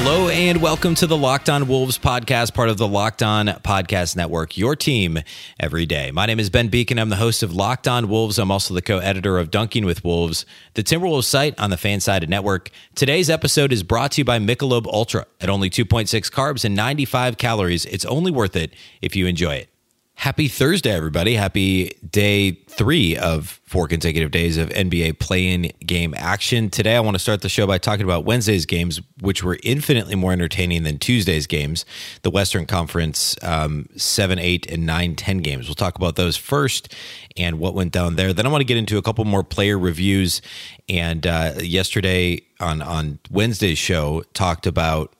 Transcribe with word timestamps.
Hello 0.00 0.28
and 0.28 0.62
welcome 0.62 0.94
to 0.94 1.08
the 1.08 1.16
Locked 1.16 1.50
On 1.50 1.66
Wolves 1.66 1.98
podcast, 1.98 2.54
part 2.54 2.68
of 2.68 2.78
the 2.78 2.86
Locked 2.86 3.20
On 3.20 3.48
Podcast 3.48 4.14
Network, 4.14 4.56
your 4.56 4.76
team 4.76 5.18
every 5.58 5.86
day. 5.86 6.12
My 6.12 6.24
name 6.24 6.38
is 6.38 6.50
Ben 6.50 6.70
Beecken. 6.70 7.00
I'm 7.00 7.08
the 7.08 7.16
host 7.16 7.42
of 7.42 7.52
Locked 7.52 7.88
On 7.88 8.08
Wolves. 8.08 8.38
I'm 8.38 8.52
also 8.52 8.74
the 8.74 8.80
co 8.80 8.98
editor 8.98 9.38
of 9.38 9.50
Dunking 9.50 9.84
with 9.84 10.04
Wolves, 10.04 10.46
the 10.74 10.84
Timberwolves 10.84 11.24
site 11.24 11.58
on 11.58 11.70
the 11.70 11.76
Fansided 11.76 12.28
Network. 12.28 12.70
Today's 12.94 13.28
episode 13.28 13.72
is 13.72 13.82
brought 13.82 14.12
to 14.12 14.20
you 14.20 14.24
by 14.24 14.38
Michelob 14.38 14.86
Ultra. 14.86 15.26
At 15.40 15.50
only 15.50 15.68
2.6 15.68 16.30
carbs 16.30 16.64
and 16.64 16.76
95 16.76 17.36
calories, 17.36 17.84
it's 17.86 18.04
only 18.04 18.30
worth 18.30 18.54
it 18.54 18.72
if 19.02 19.16
you 19.16 19.26
enjoy 19.26 19.56
it. 19.56 19.77
Happy 20.18 20.48
Thursday, 20.48 20.90
everybody. 20.90 21.34
Happy 21.36 21.96
day 22.10 22.50
three 22.50 23.16
of 23.16 23.60
four 23.64 23.86
consecutive 23.86 24.32
days 24.32 24.56
of 24.56 24.68
NBA 24.70 25.20
play 25.20 25.46
in 25.46 25.70
game 25.86 26.12
action. 26.16 26.70
Today, 26.70 26.96
I 26.96 27.00
want 27.00 27.14
to 27.14 27.20
start 27.20 27.42
the 27.42 27.48
show 27.48 27.68
by 27.68 27.78
talking 27.78 28.02
about 28.02 28.24
Wednesday's 28.24 28.66
games, 28.66 29.00
which 29.20 29.44
were 29.44 29.60
infinitely 29.62 30.16
more 30.16 30.32
entertaining 30.32 30.82
than 30.82 30.98
Tuesday's 30.98 31.46
games, 31.46 31.86
the 32.22 32.30
Western 32.30 32.66
Conference 32.66 33.36
um, 33.44 33.88
7, 33.94 34.40
8, 34.40 34.66
and 34.66 34.84
9, 34.84 35.14
10 35.14 35.38
games. 35.38 35.68
We'll 35.68 35.76
talk 35.76 35.94
about 35.94 36.16
those 36.16 36.36
first 36.36 36.92
and 37.36 37.60
what 37.60 37.74
went 37.74 37.92
down 37.92 38.16
there. 38.16 38.32
Then 38.32 38.44
I 38.44 38.48
want 38.48 38.62
to 38.62 38.66
get 38.66 38.76
into 38.76 38.98
a 38.98 39.02
couple 39.02 39.24
more 39.24 39.44
player 39.44 39.78
reviews. 39.78 40.42
And 40.88 41.28
uh, 41.28 41.54
yesterday 41.60 42.40
on, 42.58 42.82
on 42.82 43.20
Wednesday's 43.30 43.78
show, 43.78 44.24
talked 44.34 44.66
about 44.66 45.14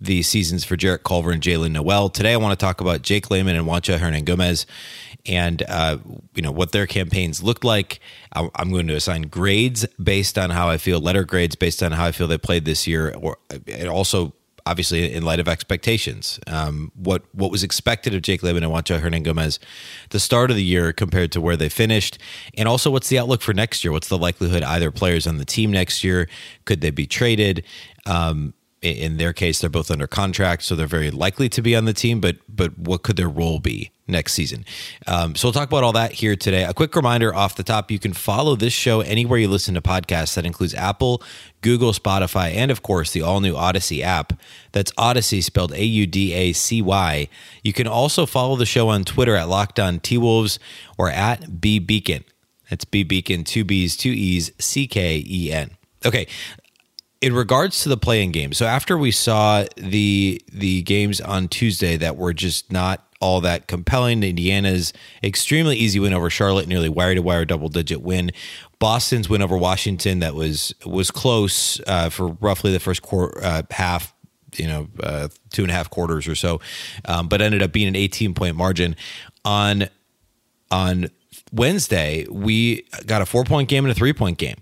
the 0.00 0.22
seasons 0.22 0.64
for 0.64 0.76
Jarrett 0.76 1.04
Culver 1.04 1.30
and 1.30 1.42
Jaylen 1.42 1.72
Nowell. 1.72 2.08
Today, 2.08 2.32
I 2.32 2.36
want 2.36 2.58
to 2.58 2.64
talk 2.64 2.80
about 2.80 3.02
Jake 3.02 3.30
Layman 3.30 3.56
and 3.56 3.66
Juancho 3.66 3.98
Hernangomez 3.98 4.64
and 5.26 5.62
uh, 5.68 5.98
you 6.34 6.42
know 6.42 6.50
what 6.50 6.72
their 6.72 6.86
campaigns 6.86 7.42
looked 7.42 7.64
like. 7.64 8.00
I'm 8.32 8.70
going 8.70 8.86
to 8.86 8.94
assign 8.94 9.22
grades 9.22 9.86
based 10.02 10.38
on 10.38 10.50
how 10.50 10.68
I 10.68 10.78
feel, 10.78 11.00
letter 11.00 11.24
grades 11.24 11.56
based 11.56 11.82
on 11.82 11.92
how 11.92 12.06
I 12.06 12.12
feel 12.12 12.26
they 12.26 12.38
played 12.38 12.64
this 12.64 12.86
year, 12.86 13.14
or 13.14 13.38
and 13.66 13.88
also 13.88 14.32
obviously 14.66 15.12
in 15.12 15.24
light 15.24 15.40
of 15.40 15.48
expectations. 15.48 16.38
Um, 16.46 16.92
what 16.94 17.24
what 17.32 17.50
was 17.50 17.62
expected 17.62 18.14
of 18.14 18.22
Jake 18.22 18.42
Layman 18.42 18.62
and 18.62 18.72
Juancho 18.72 19.00
Hernangomez 19.00 19.58
the 20.10 20.20
start 20.20 20.50
of 20.50 20.56
the 20.56 20.64
year 20.64 20.92
compared 20.92 21.32
to 21.32 21.40
where 21.40 21.56
they 21.56 21.68
finished, 21.68 22.18
and 22.56 22.68
also 22.68 22.90
what's 22.90 23.08
the 23.08 23.18
outlook 23.18 23.42
for 23.42 23.52
next 23.52 23.84
year? 23.84 23.92
What's 23.92 24.08
the 24.08 24.18
likelihood 24.18 24.62
either 24.62 24.90
players 24.90 25.26
on 25.26 25.38
the 25.38 25.44
team 25.44 25.70
next 25.70 26.04
year 26.04 26.28
could 26.64 26.80
they 26.80 26.90
be 26.90 27.06
traded? 27.06 27.64
Um, 28.06 28.54
in 28.82 29.18
their 29.18 29.32
case, 29.32 29.60
they're 29.60 29.68
both 29.68 29.90
under 29.90 30.06
contract, 30.06 30.62
so 30.62 30.74
they're 30.74 30.86
very 30.86 31.10
likely 31.10 31.48
to 31.50 31.60
be 31.60 31.76
on 31.76 31.84
the 31.84 31.92
team. 31.92 32.20
But 32.20 32.38
but 32.48 32.78
what 32.78 33.02
could 33.02 33.16
their 33.16 33.28
role 33.28 33.60
be 33.60 33.90
next 34.06 34.32
season? 34.32 34.64
Um, 35.06 35.34
so 35.34 35.48
we'll 35.48 35.52
talk 35.52 35.68
about 35.68 35.84
all 35.84 35.92
that 35.92 36.12
here 36.12 36.34
today. 36.34 36.64
A 36.64 36.72
quick 36.72 36.96
reminder 36.96 37.34
off 37.34 37.56
the 37.56 37.62
top: 37.62 37.90
you 37.90 37.98
can 37.98 38.14
follow 38.14 38.56
this 38.56 38.72
show 38.72 39.00
anywhere 39.02 39.38
you 39.38 39.48
listen 39.48 39.74
to 39.74 39.82
podcasts. 39.82 40.34
That 40.34 40.46
includes 40.46 40.74
Apple, 40.74 41.22
Google, 41.60 41.92
Spotify, 41.92 42.54
and 42.54 42.70
of 42.70 42.82
course 42.82 43.12
the 43.12 43.20
all 43.20 43.40
new 43.40 43.54
Audacy 43.54 44.00
app. 44.00 44.32
That's 44.72 44.92
Audacy 44.92 45.42
spelled 45.42 45.72
A 45.72 45.84
U 45.84 46.06
D 46.06 46.32
A 46.32 46.52
C 46.54 46.80
Y. 46.80 47.28
You 47.62 47.74
can 47.74 47.86
also 47.86 48.24
follow 48.24 48.56
the 48.56 48.66
show 48.66 48.88
on 48.88 49.04
Twitter 49.04 49.36
at 49.36 49.48
Locked 49.48 49.78
On 49.78 50.00
T 50.00 50.16
Wolves 50.16 50.58
or 50.96 51.10
at 51.10 51.60
B 51.60 51.78
Beecken. 51.78 52.24
That's 52.70 52.86
B 52.86 53.04
Beecken, 53.04 53.44
two 53.44 53.64
B's, 53.64 53.96
two 53.96 54.10
E's, 54.10 54.52
C 54.58 54.86
K 54.86 55.22
E 55.26 55.52
N. 55.52 55.72
Okay, 56.06 56.28
in 57.20 57.34
regards 57.34 57.82
to 57.82 57.88
the 57.88 57.96
play-in 57.96 58.32
game, 58.32 58.52
so 58.52 58.66
after 58.66 58.96
we 58.96 59.10
saw 59.10 59.64
the 59.76 60.40
the 60.50 60.82
games 60.82 61.20
on 61.20 61.48
Tuesday 61.48 61.96
that 61.96 62.16
were 62.16 62.32
just 62.32 62.72
not 62.72 63.06
all 63.20 63.42
that 63.42 63.66
compelling, 63.66 64.22
Indiana's 64.22 64.94
extremely 65.22 65.76
easy 65.76 66.00
win 66.00 66.14
over 66.14 66.30
Charlotte, 66.30 66.66
nearly 66.66 66.88
wire 66.88 67.14
to 67.14 67.20
wire 67.20 67.44
double 67.44 67.68
digit 67.68 68.00
win. 68.00 68.30
Boston's 68.78 69.28
win 69.28 69.42
over 69.42 69.56
Washington 69.58 70.20
that 70.20 70.34
was 70.34 70.74
was 70.86 71.10
close 71.10 71.80
uh, 71.86 72.08
for 72.08 72.28
roughly 72.28 72.72
the 72.72 72.80
first 72.80 73.02
quarter, 73.02 73.38
uh, 73.44 73.62
half, 73.70 74.14
you 74.56 74.66
know, 74.66 74.88
uh, 75.02 75.28
two 75.50 75.62
and 75.62 75.70
a 75.70 75.74
half 75.74 75.90
quarters 75.90 76.26
or 76.26 76.34
so, 76.34 76.60
um, 77.04 77.28
but 77.28 77.42
ended 77.42 77.62
up 77.62 77.72
being 77.72 77.88
an 77.88 77.96
18 77.96 78.32
point 78.32 78.56
margin 78.56 78.96
on 79.44 79.88
on 80.70 81.10
Wednesday. 81.52 82.26
We 82.30 82.86
got 83.04 83.20
a 83.20 83.26
four 83.26 83.44
point 83.44 83.68
game 83.68 83.84
and 83.84 83.92
a 83.92 83.94
three 83.94 84.14
point 84.14 84.38
game 84.38 84.56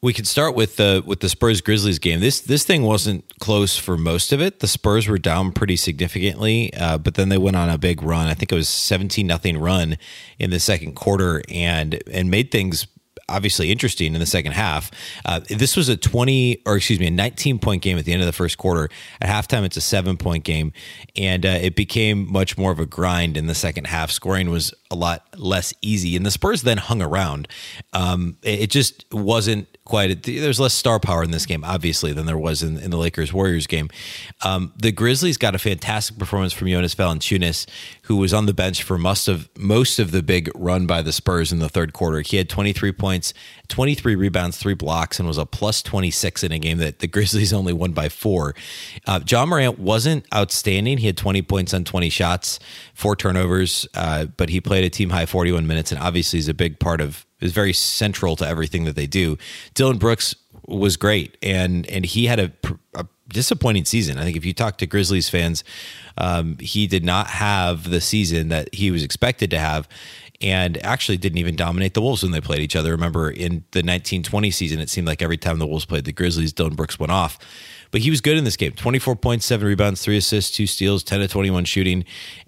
we 0.00 0.12
could 0.12 0.28
start 0.28 0.54
with 0.54 0.76
the 0.76 1.02
with 1.04 1.20
the 1.20 1.28
Spurs 1.28 1.60
Grizzlies 1.60 1.98
game. 1.98 2.20
This 2.20 2.40
this 2.40 2.64
thing 2.64 2.82
wasn't 2.82 3.24
close 3.40 3.76
for 3.76 3.96
most 3.96 4.32
of 4.32 4.40
it. 4.40 4.60
The 4.60 4.68
Spurs 4.68 5.08
were 5.08 5.18
down 5.18 5.52
pretty 5.52 5.76
significantly, 5.76 6.72
uh, 6.74 6.98
but 6.98 7.14
then 7.14 7.28
they 7.28 7.38
went 7.38 7.56
on 7.56 7.68
a 7.68 7.78
big 7.78 8.02
run. 8.02 8.28
I 8.28 8.34
think 8.34 8.52
it 8.52 8.54
was 8.54 8.68
seventeen 8.68 9.26
nothing 9.26 9.58
run 9.58 9.98
in 10.38 10.50
the 10.50 10.60
second 10.60 10.94
quarter, 10.94 11.42
and 11.48 12.00
and 12.10 12.30
made 12.30 12.50
things 12.52 12.86
obviously 13.28 13.70
interesting 13.70 14.14
in 14.14 14.20
the 14.20 14.26
second 14.26 14.52
half. 14.52 14.90
Uh, 15.24 15.40
this 15.48 15.76
was 15.76 15.88
a 15.88 15.96
20 15.96 16.62
or 16.66 16.76
excuse 16.76 16.98
me, 16.98 17.08
a 17.08 17.10
19 17.10 17.58
point 17.58 17.82
game 17.82 17.98
at 17.98 18.04
the 18.04 18.12
end 18.12 18.22
of 18.22 18.26
the 18.26 18.32
first 18.32 18.58
quarter. 18.58 18.88
At 19.20 19.28
halftime, 19.28 19.64
it's 19.64 19.76
a 19.76 19.82
seven 19.82 20.16
point 20.16 20.44
game, 20.44 20.72
and 21.16 21.44
uh, 21.44 21.58
it 21.60 21.76
became 21.76 22.30
much 22.30 22.56
more 22.56 22.72
of 22.72 22.78
a 22.78 22.86
grind 22.86 23.36
in 23.36 23.46
the 23.46 23.54
second 23.54 23.86
half. 23.86 24.10
Scoring 24.10 24.50
was 24.50 24.72
a 24.90 24.94
lot 24.94 25.26
less 25.36 25.74
easy, 25.82 26.16
and 26.16 26.24
the 26.24 26.30
Spurs 26.30 26.62
then 26.62 26.78
hung 26.78 27.02
around. 27.02 27.48
Um, 27.92 28.36
it, 28.42 28.68
just 28.68 29.04
wasn't 29.12 29.77
quite. 29.88 30.22
There's 30.22 30.60
less 30.60 30.74
star 30.74 31.00
power 31.00 31.24
in 31.24 31.32
this 31.32 31.46
game, 31.46 31.64
obviously, 31.64 32.12
than 32.12 32.26
there 32.26 32.38
was 32.38 32.62
in, 32.62 32.78
in 32.78 32.90
the 32.90 32.96
Lakers 32.96 33.32
Warriors 33.32 33.66
game. 33.66 33.90
Um, 34.44 34.72
the 34.76 34.92
Grizzlies 34.92 35.36
got 35.36 35.54
a 35.54 35.58
fantastic 35.58 36.18
performance 36.18 36.52
from 36.52 36.68
Jonas 36.68 36.94
Valanciunas, 36.94 37.66
who 38.02 38.16
was 38.16 38.32
on 38.32 38.46
the 38.46 38.54
bench 38.54 38.82
for 38.82 38.98
most 38.98 39.26
of 39.26 39.48
most 39.56 39.98
of 39.98 40.12
the 40.12 40.22
big 40.22 40.50
run 40.54 40.86
by 40.86 41.02
the 41.02 41.12
Spurs 41.12 41.50
in 41.50 41.58
the 41.58 41.68
third 41.68 41.92
quarter. 41.92 42.20
He 42.20 42.36
had 42.36 42.48
23 42.48 42.92
points, 42.92 43.34
23 43.68 44.14
rebounds, 44.14 44.58
three 44.58 44.74
blocks, 44.74 45.18
and 45.18 45.26
was 45.26 45.38
a 45.38 45.46
plus 45.46 45.82
26 45.82 46.44
in 46.44 46.52
a 46.52 46.58
game 46.58 46.78
that 46.78 47.00
the 47.00 47.08
Grizzlies 47.08 47.52
only 47.58 47.72
won 47.72 47.92
by 47.92 48.08
four. 48.08 48.54
Uh, 49.06 49.20
Ja 49.26 49.44
Morant 49.46 49.78
wasn't 49.78 50.24
outstanding. 50.34 50.98
He 50.98 51.06
had 51.06 51.16
20 51.16 51.42
points 51.42 51.74
on 51.74 51.84
20 51.84 52.10
shots, 52.10 52.60
four 52.94 53.16
turnovers, 53.16 53.88
uh, 53.94 54.26
but 54.36 54.50
he 54.50 54.60
played 54.60 54.84
a 54.84 54.90
team 54.90 55.10
high 55.10 55.26
41 55.26 55.66
minutes, 55.66 55.90
and 55.90 56.00
obviously 56.00 56.38
is 56.38 56.48
a 56.48 56.54
big 56.54 56.78
part 56.78 57.00
of 57.00 57.24
is 57.40 57.52
very 57.52 57.72
central 57.72 58.36
to 58.36 58.46
everything 58.46 58.84
that 58.84 58.96
they 58.96 59.06
do. 59.06 59.36
Dillon 59.74 59.98
Brooks 59.98 60.34
was 60.66 60.96
great, 60.96 61.36
and 61.42 61.86
and 61.86 62.04
he 62.04 62.26
had 62.26 62.38
a, 62.38 62.52
a 62.94 63.06
disappointing 63.28 63.84
season. 63.84 64.18
I 64.18 64.24
think 64.24 64.36
if 64.36 64.44
you 64.44 64.52
talk 64.52 64.78
to 64.78 64.86
Grizzlies 64.86 65.28
fans, 65.28 65.64
um, 66.16 66.56
he 66.58 66.86
did 66.86 67.04
not 67.04 67.28
have 67.28 67.90
the 67.90 68.00
season 68.00 68.48
that 68.48 68.74
he 68.74 68.90
was 68.90 69.02
expected 69.02 69.50
to 69.50 69.58
have. 69.58 69.88
And 70.40 70.78
actually 70.84 71.16
didn't 71.16 71.38
even 71.38 71.56
dominate 71.56 71.94
the 71.94 72.00
Wolves 72.00 72.22
when 72.22 72.30
they 72.30 72.40
played 72.40 72.60
each 72.60 72.76
other. 72.76 72.92
Remember 72.92 73.28
in 73.28 73.64
the 73.72 73.80
1920 73.80 74.52
season, 74.52 74.78
it 74.78 74.88
seemed 74.88 75.08
like 75.08 75.20
every 75.20 75.36
time 75.36 75.58
the 75.58 75.66
Wolves 75.66 75.84
played 75.84 76.04
the 76.04 76.12
Grizzlies, 76.12 76.52
Dillon 76.52 76.76
Brooks 76.76 76.96
went 76.96 77.10
off. 77.10 77.40
But 77.90 78.02
he 78.02 78.10
was 78.10 78.20
good 78.20 78.36
in 78.36 78.44
this 78.44 78.56
game 78.56 78.72
24 78.72 79.16
points, 79.16 79.46
seven 79.46 79.66
rebounds, 79.66 80.00
three 80.00 80.16
assists, 80.16 80.54
two 80.54 80.68
steals, 80.68 81.02
10 81.02 81.20
to 81.20 81.28
21 81.28 81.64
shooting, 81.64 82.04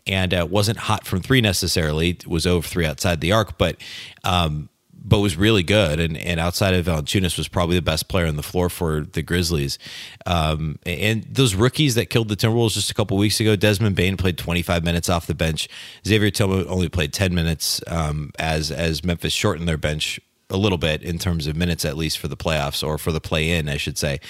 and 0.06 0.32
uh, 0.32 0.46
wasn't 0.48 0.78
hot 0.78 1.04
from 1.04 1.20
three 1.20 1.40
necessarily. 1.40 2.10
It 2.10 2.26
was 2.26 2.46
over 2.46 2.66
three 2.66 2.86
outside 2.86 3.20
the 3.20 3.32
arc, 3.32 3.58
but 3.58 3.76
um, 4.22 4.68
but 5.02 5.20
was 5.20 5.36
really 5.36 5.62
good. 5.62 5.98
And, 5.98 6.16
and 6.16 6.38
outside 6.38 6.74
of 6.74 6.86
Valanciunas 6.86 7.38
was 7.38 7.48
probably 7.48 7.76
the 7.76 7.82
best 7.82 8.08
player 8.08 8.26
on 8.26 8.36
the 8.36 8.42
floor 8.42 8.68
for 8.68 9.00
the 9.00 9.22
Grizzlies. 9.22 9.78
Um, 10.26 10.78
and 10.84 11.24
those 11.24 11.54
rookies 11.54 11.94
that 11.94 12.10
killed 12.10 12.28
the 12.28 12.36
Timberwolves 12.36 12.74
just 12.74 12.90
a 12.90 12.94
couple 12.94 13.16
weeks 13.16 13.40
ago, 13.40 13.56
Desmond 13.56 13.96
Bane 13.96 14.16
played 14.16 14.38
25 14.38 14.84
minutes 14.84 15.08
off 15.08 15.26
the 15.26 15.34
bench. 15.34 15.68
Xavier 16.06 16.30
Tillman 16.30 16.66
only 16.68 16.88
played 16.88 17.12
10 17.12 17.34
minutes 17.34 17.80
um, 17.86 18.30
as 18.38 18.70
as 18.70 19.04
Memphis 19.04 19.32
shortened 19.32 19.68
their 19.68 19.78
bench 19.78 20.20
a 20.50 20.56
little 20.56 20.78
bit 20.78 21.02
in 21.02 21.18
terms 21.18 21.46
of 21.46 21.56
minutes 21.56 21.84
at 21.84 21.96
least 21.96 22.18
for 22.18 22.28
the 22.28 22.36
playoffs 22.36 22.86
or 22.86 22.98
for 22.98 23.12
the 23.12 23.20
play 23.20 23.50
in, 23.50 23.68
I 23.68 23.76
should 23.76 23.96
say. 23.96 24.20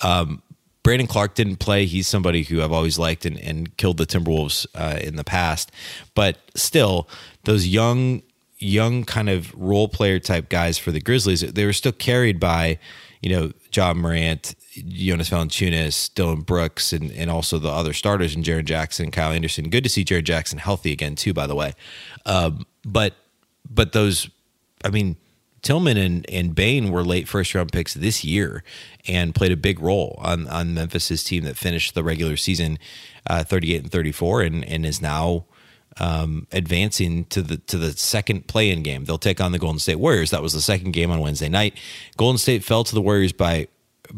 Um, 0.00 0.42
Brandon 0.82 1.06
Clarke 1.06 1.34
didn't 1.34 1.56
play. 1.56 1.84
He's 1.86 2.08
somebody 2.08 2.44
who 2.44 2.62
I've 2.62 2.72
always 2.72 2.98
liked 2.98 3.26
and, 3.26 3.38
and 3.38 3.76
killed 3.76 3.98
the 3.98 4.06
Timberwolves 4.06 4.66
uh, 4.74 4.98
in 5.00 5.16
the 5.16 5.24
past. 5.24 5.70
But 6.14 6.38
still, 6.54 7.08
those 7.44 7.66
young 7.66 8.22
young 8.58 9.04
kind 9.04 9.28
of 9.28 9.54
role 9.54 9.88
player 9.88 10.18
type 10.18 10.48
guys 10.48 10.78
for 10.78 10.90
the 10.90 11.00
Grizzlies, 11.00 11.40
they 11.40 11.64
were 11.64 11.72
still 11.72 11.92
carried 11.92 12.40
by, 12.40 12.78
you 13.22 13.30
know, 13.30 13.52
Ja 13.72 13.94
Morant, 13.94 14.54
Jonas 14.86 15.30
Valanciunas, 15.30 16.12
Dillon 16.14 16.42
Brooks, 16.42 16.92
and, 16.92 17.10
and 17.12 17.30
also 17.30 17.58
the 17.58 17.70
other 17.70 17.92
starters 17.92 18.34
and 18.34 18.44
Jaren 18.44 18.64
Jackson, 18.64 19.10
Kyle 19.10 19.32
Anderson. 19.32 19.70
Good 19.70 19.84
to 19.84 19.90
see 19.90 20.04
Jaren 20.04 20.24
Jackson 20.24 20.58
healthy 20.58 20.92
again 20.92 21.14
too, 21.14 21.32
by 21.32 21.46
the 21.46 21.54
way. 21.54 21.74
Um, 22.26 22.66
but 22.84 23.14
but 23.70 23.92
those, 23.92 24.30
I 24.84 24.90
mean, 24.90 25.16
Tillman 25.62 25.96
and, 25.96 26.28
and 26.30 26.54
Bane 26.54 26.90
were 26.90 27.04
late 27.04 27.28
first 27.28 27.54
round 27.54 27.72
picks 27.72 27.94
this 27.94 28.24
year 28.24 28.62
and 29.06 29.34
played 29.34 29.52
a 29.52 29.56
big 29.56 29.80
role 29.80 30.18
on 30.22 30.46
on 30.48 30.74
Memphis's 30.74 31.24
team 31.24 31.44
that 31.44 31.56
finished 31.56 31.94
the 31.94 32.04
regular 32.04 32.36
season 32.36 32.78
uh, 33.26 33.44
38 33.44 33.82
and 33.82 33.92
34 33.92 34.42
and 34.42 34.64
and 34.64 34.86
is 34.86 35.02
now 35.02 35.44
um, 35.98 36.46
advancing 36.52 37.24
to 37.26 37.42
the 37.42 37.58
to 37.58 37.78
the 37.78 37.92
second 37.92 38.46
play-in 38.46 38.82
game. 38.82 39.04
They'll 39.04 39.18
take 39.18 39.40
on 39.40 39.52
the 39.52 39.58
Golden 39.58 39.78
State 39.78 39.96
Warriors. 39.96 40.30
That 40.30 40.42
was 40.42 40.52
the 40.52 40.60
second 40.60 40.92
game 40.92 41.10
on 41.10 41.20
Wednesday 41.20 41.48
night. 41.48 41.74
Golden 42.16 42.38
State 42.38 42.64
fell 42.64 42.84
to 42.84 42.94
the 42.94 43.02
Warriors 43.02 43.32
by 43.32 43.68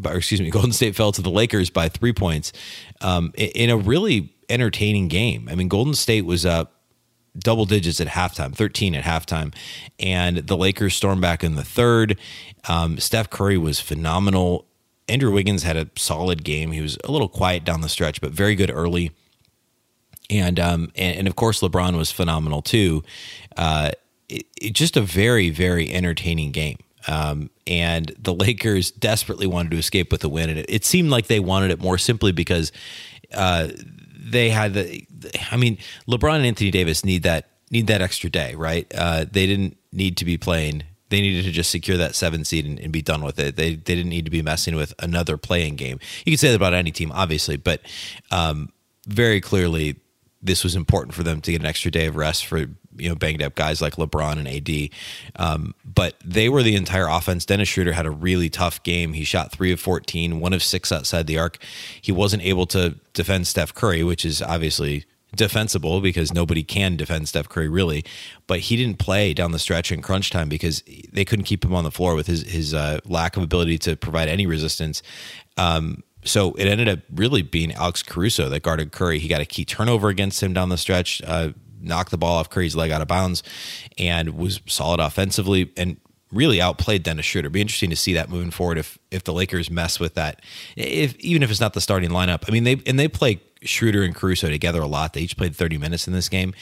or 0.05 0.15
excuse 0.15 0.41
me, 0.41 0.49
Golden 0.51 0.71
State 0.71 0.95
fell 0.95 1.11
to 1.11 1.21
the 1.21 1.31
Lakers 1.31 1.69
by 1.69 1.89
three 1.89 2.13
points 2.13 2.53
um, 3.01 3.33
in 3.35 3.69
a 3.69 3.77
really 3.77 4.33
entertaining 4.49 5.07
game. 5.07 5.47
I 5.49 5.55
mean, 5.55 5.67
Golden 5.67 5.93
State 5.93 6.25
was 6.25 6.45
up 6.45 6.81
double 7.37 7.65
digits 7.65 8.01
at 8.01 8.07
halftime, 8.07 8.53
13 8.53 8.95
at 8.95 9.03
halftime. 9.03 9.53
And 9.99 10.37
the 10.37 10.57
Lakers 10.57 10.95
stormed 10.95 11.21
back 11.21 11.43
in 11.43 11.55
the 11.55 11.63
third. 11.63 12.17
Um, 12.67 12.99
Steph 12.99 13.29
Curry 13.29 13.57
was 13.57 13.79
phenomenal. 13.79 14.65
Andrew 15.07 15.31
Wiggins 15.31 15.63
had 15.63 15.77
a 15.77 15.89
solid 15.95 16.43
game. 16.43 16.71
He 16.71 16.81
was 16.81 16.97
a 17.03 17.11
little 17.11 17.29
quiet 17.29 17.63
down 17.63 17.81
the 17.81 17.89
stretch, 17.89 18.21
but 18.21 18.31
very 18.31 18.55
good 18.55 18.71
early. 18.71 19.11
And 20.31 20.59
um, 20.59 20.91
and, 20.95 21.19
and 21.19 21.27
of 21.27 21.35
course 21.35 21.59
LeBron 21.61 21.97
was 21.97 22.11
phenomenal 22.11 22.61
too. 22.61 23.03
Uh, 23.57 23.91
it, 24.29 24.45
it, 24.59 24.73
just 24.73 24.95
a 24.95 25.01
very 25.01 25.49
very 25.49 25.91
entertaining 25.91 26.51
game. 26.51 26.77
Um, 27.07 27.49
and 27.67 28.15
the 28.17 28.33
Lakers 28.45 28.91
desperately 28.91 29.47
wanted 29.47 29.71
to 29.71 29.77
escape 29.77 30.11
with 30.11 30.23
a 30.23 30.29
win, 30.29 30.49
and 30.49 30.59
it, 30.59 30.65
it 30.69 30.85
seemed 30.85 31.09
like 31.09 31.27
they 31.27 31.39
wanted 31.39 31.71
it 31.71 31.79
more 31.79 31.97
simply 31.97 32.31
because 32.31 32.71
uh, 33.33 33.67
they 34.17 34.49
had 34.49 34.73
the. 34.73 35.05
I 35.51 35.57
mean, 35.57 35.77
LeBron 36.07 36.37
and 36.37 36.45
Anthony 36.45 36.71
Davis 36.71 37.03
need 37.03 37.23
that 37.23 37.49
need 37.69 37.87
that 37.87 38.01
extra 38.01 38.29
day, 38.29 38.55
right? 38.55 38.91
Uh, 38.95 39.25
they 39.29 39.47
didn't 39.47 39.77
need 39.91 40.17
to 40.17 40.25
be 40.25 40.37
playing. 40.37 40.83
They 41.09 41.21
needed 41.21 41.43
to 41.43 41.51
just 41.51 41.71
secure 41.71 41.97
that 41.97 42.15
seven 42.15 42.45
seed 42.45 42.65
and, 42.65 42.79
and, 42.79 42.91
be 42.93 43.01
done 43.01 43.21
with 43.21 43.37
it. 43.37 43.57
They 43.57 43.75
they 43.75 43.95
didn't 43.95 44.09
need 44.09 44.25
to 44.25 44.31
be 44.31 44.41
messing 44.41 44.75
with 44.75 44.93
another 44.99 45.35
play-in 45.37 45.75
game. 45.75 45.99
You 46.25 46.31
can 46.31 46.37
say 46.37 46.49
that 46.49 46.55
about 46.55 46.73
any 46.73 46.91
team, 46.91 47.11
obviously, 47.11 47.57
but 47.57 47.81
um, 48.31 48.71
very 49.07 49.41
clearly 49.41 49.97
this 50.43 50.63
was 50.63 50.75
important 50.75 51.13
for 51.13 51.23
them 51.23 51.41
to 51.41 51.51
get 51.51 51.61
an 51.61 51.67
extra 51.67 51.91
day 51.91 52.07
of 52.07 52.15
rest 52.15 52.45
for 52.45 52.57
you 52.97 53.09
know 53.09 53.15
banged 53.15 53.41
up 53.41 53.55
guys 53.55 53.81
like 53.81 53.95
LeBron 53.95 54.37
and 54.37 54.47
AD. 54.47 54.89
Um, 55.35 55.75
but 55.85 56.15
they 56.23 56.49
were 56.49 56.63
the 56.63 56.75
entire 56.75 57.07
offense. 57.07 57.45
Dennis 57.45 57.69
Schroeder 57.69 57.93
had 57.93 58.05
a 58.05 58.11
really 58.11 58.49
tough 58.49 58.81
game. 58.83 59.13
He 59.13 59.23
shot 59.23 59.51
three 59.51 59.71
of 59.71 59.79
14, 59.79 60.39
one 60.39 60.53
of 60.53 60.63
six 60.63 60.91
outside 60.91 61.27
the 61.27 61.37
arc. 61.37 61.57
He 62.01 62.11
wasn't 62.11 62.43
able 62.43 62.65
to 62.67 62.95
defend 63.13 63.47
Steph 63.47 63.73
Curry, 63.73 64.03
which 64.03 64.25
is 64.25 64.41
obviously 64.41 65.05
defensible 65.33 66.01
because 66.01 66.33
nobody 66.33 66.61
can 66.63 66.97
defend 66.97 67.29
Steph 67.29 67.47
Curry 67.47 67.69
really. 67.69 68.03
But 68.47 68.61
he 68.61 68.75
didn't 68.75 68.99
play 68.99 69.33
down 69.33 69.51
the 69.51 69.59
stretch 69.59 69.91
in 69.91 70.01
crunch 70.01 70.29
time 70.29 70.49
because 70.49 70.83
they 71.11 71.25
couldn't 71.25 71.45
keep 71.45 71.63
him 71.63 71.73
on 71.73 71.83
the 71.83 71.91
floor 71.91 72.15
with 72.15 72.27
his 72.27 72.43
his 72.43 72.73
uh, 72.73 72.99
lack 73.05 73.37
of 73.37 73.43
ability 73.43 73.77
to 73.79 73.95
provide 73.95 74.27
any 74.27 74.45
resistance. 74.45 75.01
Um, 75.57 76.03
so 76.23 76.53
it 76.53 76.65
ended 76.65 76.87
up 76.87 76.99
really 77.13 77.41
being 77.41 77.71
Alex 77.73 78.03
Caruso 78.03 78.49
that 78.49 78.61
guarded 78.61 78.91
Curry. 78.91 79.19
He 79.19 79.27
got 79.27 79.41
a 79.41 79.45
key 79.45 79.65
turnover 79.65 80.09
against 80.09 80.41
him 80.41 80.53
down 80.53 80.69
the 80.69 80.77
stretch, 80.77 81.21
uh, 81.25 81.51
knocked 81.81 82.11
the 82.11 82.17
ball 82.17 82.37
off 82.37 82.49
Curry's 82.49 82.75
leg 82.75 82.91
out 82.91 83.01
of 83.01 83.07
bounds, 83.07 83.43
and 83.97 84.37
was 84.37 84.61
solid 84.67 84.99
offensively 84.99 85.71
and 85.75 85.97
really 86.31 86.61
outplayed 86.61 87.03
Dennis 87.03 87.25
Schroeder. 87.25 87.49
Be 87.49 87.61
interesting 87.61 87.89
to 87.89 87.95
see 87.95 88.13
that 88.13 88.29
moving 88.29 88.51
forward 88.51 88.77
if 88.77 88.97
if 89.09 89.23
the 89.23 89.33
Lakers 89.33 89.69
mess 89.69 89.99
with 89.99 90.13
that, 90.15 90.41
if 90.75 91.15
even 91.17 91.43
if 91.43 91.51
it's 91.51 91.61
not 91.61 91.73
the 91.73 91.81
starting 91.81 92.09
lineup. 92.09 92.45
I 92.47 92.51
mean, 92.51 92.63
they 92.63 92.81
and 92.85 92.99
they 92.99 93.07
play 93.07 93.41
Schroeder 93.63 94.03
and 94.03 94.15
Caruso 94.15 94.49
together 94.49 94.81
a 94.81 94.87
lot. 94.87 95.13
They 95.13 95.21
each 95.21 95.37
played 95.37 95.55
30 95.55 95.77
minutes 95.77 96.07
in 96.07 96.13
this 96.13 96.29
game, 96.29 96.53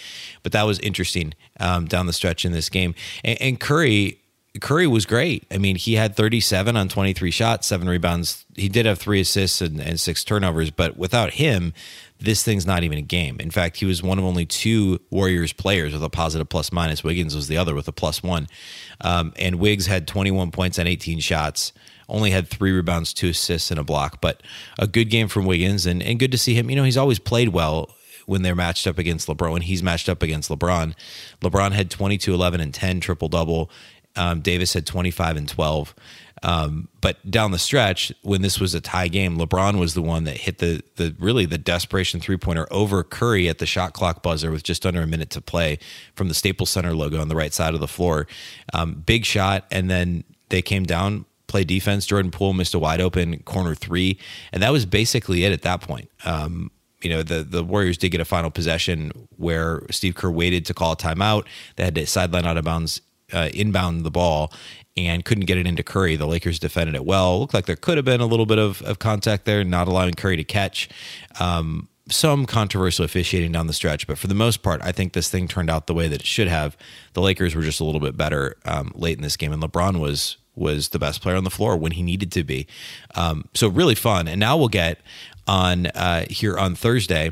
but 0.43 0.51
that 0.51 0.63
was 0.63 0.79
interesting 0.79 1.33
um, 1.59 1.85
down 1.85 2.07
the 2.07 2.13
stretch 2.13 2.45
in 2.45 2.51
this 2.51 2.69
game. 2.69 2.93
And, 3.23 3.41
and 3.41 3.59
Curry 3.59 4.19
Curry 4.59 4.87
was 4.87 5.05
great. 5.05 5.45
I 5.51 5.59
mean, 5.59 5.75
he 5.75 5.93
had 5.93 6.15
37 6.15 6.75
on 6.75 6.89
23 6.89 7.29
shots, 7.29 7.67
seven 7.67 7.87
rebounds. 7.87 8.45
He 8.55 8.67
did 8.67 8.87
have 8.87 8.97
three 8.97 9.21
assists 9.21 9.61
and, 9.61 9.79
and, 9.79 9.99
six 9.99 10.23
turnovers, 10.23 10.71
but 10.71 10.97
without 10.97 11.33
him, 11.33 11.71
this 12.19 12.43
thing's 12.43 12.65
not 12.65 12.83
even 12.83 12.97
a 12.97 13.03
game. 13.03 13.37
In 13.39 13.51
fact, 13.51 13.77
he 13.77 13.85
was 13.85 14.01
one 14.01 14.17
of 14.17 14.25
only 14.25 14.45
two 14.45 14.99
Warriors 15.11 15.53
players 15.53 15.93
with 15.93 16.03
a 16.03 16.09
positive 16.09 16.49
plus 16.49 16.71
minus. 16.71 17.03
Wiggins 17.03 17.35
was 17.35 17.47
the 17.47 17.57
other 17.57 17.75
with 17.75 17.87
a 17.87 17.91
plus 17.91 18.23
one. 18.23 18.47
Um, 19.01 19.33
and 19.37 19.59
Wiggs 19.59 19.85
had 19.85 20.07
21 20.07 20.49
points 20.49 20.79
on 20.79 20.87
18 20.87 21.19
shots, 21.19 21.71
only 22.09 22.31
had 22.31 22.47
three 22.47 22.71
rebounds, 22.71 23.13
two 23.13 23.29
assists, 23.29 23.69
and 23.69 23.79
a 23.79 23.83
block. 23.83 24.19
But 24.19 24.41
a 24.79 24.87
good 24.87 25.11
game 25.11 25.27
from 25.27 25.45
Wiggins, 25.45 25.85
and, 25.85 26.01
and 26.01 26.17
good 26.17 26.31
to 26.31 26.39
see 26.39 26.55
him. 26.55 26.71
You 26.71 26.75
know, 26.75 26.83
he's 26.83 26.97
always 26.97 27.19
played 27.19 27.49
well 27.49 27.95
when 28.25 28.43
they're 28.43 28.55
matched 28.55 28.85
up 28.85 28.99
against 28.99 29.27
LeBron, 29.27 29.51
when 29.51 29.61
he's 29.63 29.81
matched 29.81 30.09
up 30.09 30.21
against 30.21 30.49
LeBron. 30.49 30.93
LeBron 31.41 31.71
had 31.71 31.89
22, 31.89 32.33
11, 32.33 32.61
and 32.61 32.73
10 32.73 32.99
triple 32.99 33.27
double. 33.27 33.71
Um, 34.15 34.41
Davis 34.41 34.73
had 34.73 34.85
25 34.85 35.37
and 35.37 35.47
12. 35.47 35.95
Um, 36.41 36.87
but 37.01 37.29
down 37.29 37.51
the 37.51 37.59
stretch, 37.59 38.13
when 38.21 38.41
this 38.41 38.59
was 38.59 38.73
a 38.73 38.81
tie 38.81 39.07
game, 39.07 39.37
LeBron 39.37 39.77
was 39.77 39.93
the 39.93 40.01
one 40.01 40.23
that 40.23 40.37
hit 40.37 40.59
the 40.59 40.81
the 40.95 41.15
really 41.19 41.45
the 41.45 41.57
desperation 41.57 42.19
three 42.19 42.37
pointer 42.37 42.67
over 42.71 43.03
Curry 43.03 43.49
at 43.49 43.57
the 43.57 43.65
shot 43.65 43.93
clock 43.93 44.23
buzzer 44.23 44.51
with 44.51 44.63
just 44.63 44.85
under 44.85 45.01
a 45.01 45.07
minute 45.07 45.29
to 45.31 45.41
play 45.41 45.79
from 46.15 46.27
the 46.29 46.33
Staples 46.33 46.69
Center 46.69 46.93
logo 46.93 47.19
on 47.19 47.27
the 47.27 47.35
right 47.35 47.53
side 47.53 47.73
of 47.73 47.79
the 47.79 47.87
floor. 47.87 48.27
Um, 48.73 49.03
big 49.05 49.25
shot, 49.25 49.65
and 49.69 49.89
then 49.89 50.23
they 50.49 50.61
came 50.61 50.83
down, 50.83 51.25
play 51.47 51.63
defense. 51.63 52.05
Jordan 52.05 52.31
Poole 52.31 52.53
missed 52.53 52.73
a 52.73 52.79
wide 52.79 53.01
open 53.01 53.39
corner 53.43 53.75
three, 53.75 54.17
and 54.53 54.63
that 54.63 54.71
was 54.71 54.85
basically 54.85 55.43
it 55.43 55.51
at 55.51 55.63
that 55.63 55.81
point. 55.81 56.09
Um, 56.23 56.71
you 57.01 57.09
know 57.09 57.23
the 57.23 57.43
the 57.43 57.63
Warriors 57.63 57.97
did 57.97 58.09
get 58.09 58.21
a 58.21 58.25
final 58.25 58.49
possession 58.49 59.11
where 59.37 59.83
Steve 59.89 60.15
Kerr 60.15 60.31
waited 60.31 60.65
to 60.67 60.73
call 60.73 60.93
a 60.93 60.97
timeout. 60.97 61.45
They 61.75 61.83
had 61.83 61.95
to 61.95 62.05
sideline 62.05 62.45
out 62.45 62.57
of 62.57 62.65
bounds 62.65 63.01
uh, 63.33 63.49
inbound 63.53 64.05
the 64.05 64.11
ball 64.11 64.53
and 64.97 65.23
couldn't 65.23 65.45
get 65.45 65.57
it 65.57 65.67
into 65.67 65.83
Curry. 65.83 66.15
The 66.15 66.27
Lakers 66.27 66.59
defended 66.59 66.95
it 66.95 67.05
well. 67.05 67.39
Looked 67.39 67.53
like 67.53 67.65
there 67.65 67.75
could 67.75 67.97
have 67.97 68.05
been 68.05 68.21
a 68.21 68.25
little 68.25 68.45
bit 68.45 68.59
of, 68.59 68.81
of 68.81 68.99
contact 68.99 69.45
there, 69.45 69.63
not 69.63 69.87
allowing 69.87 70.13
Curry 70.13 70.37
to 70.37 70.43
catch. 70.43 70.89
Um, 71.39 71.87
some 72.11 72.45
controversial 72.45 73.05
officiating 73.05 73.51
down 73.51 73.67
the 73.67 73.73
stretch, 73.73 74.07
but 74.07 74.17
for 74.17 74.27
the 74.27 74.33
most 74.33 74.63
part, 74.63 74.81
I 74.83 74.91
think 74.91 75.13
this 75.13 75.29
thing 75.29 75.47
turned 75.47 75.69
out 75.69 75.87
the 75.87 75.93
way 75.93 76.07
that 76.07 76.21
it 76.21 76.25
should 76.25 76.47
have. 76.47 76.75
The 77.13 77.21
Lakers 77.21 77.55
were 77.55 77.61
just 77.61 77.79
a 77.79 77.83
little 77.83 78.01
bit 78.01 78.17
better 78.17 78.55
um, 78.65 78.91
late 78.95 79.17
in 79.17 79.21
this 79.21 79.37
game, 79.37 79.51
and 79.51 79.61
LeBron 79.61 79.99
was 79.99 80.37
was 80.55 80.89
the 80.89 80.99
best 80.99 81.21
player 81.21 81.37
on 81.37 81.45
the 81.45 81.49
floor 81.49 81.77
when 81.77 81.93
he 81.93 82.01
needed 82.01 82.31
to 82.33 82.43
be. 82.43 82.67
Um, 83.15 83.45
so 83.53 83.69
really 83.69 83.95
fun. 83.95 84.27
And 84.27 84.39
now 84.41 84.57
we'll 84.57 84.67
get 84.67 84.99
on 85.47 85.87
uh, 85.87 86.25
here 86.29 86.57
on 86.57 86.75
Thursday 86.75 87.31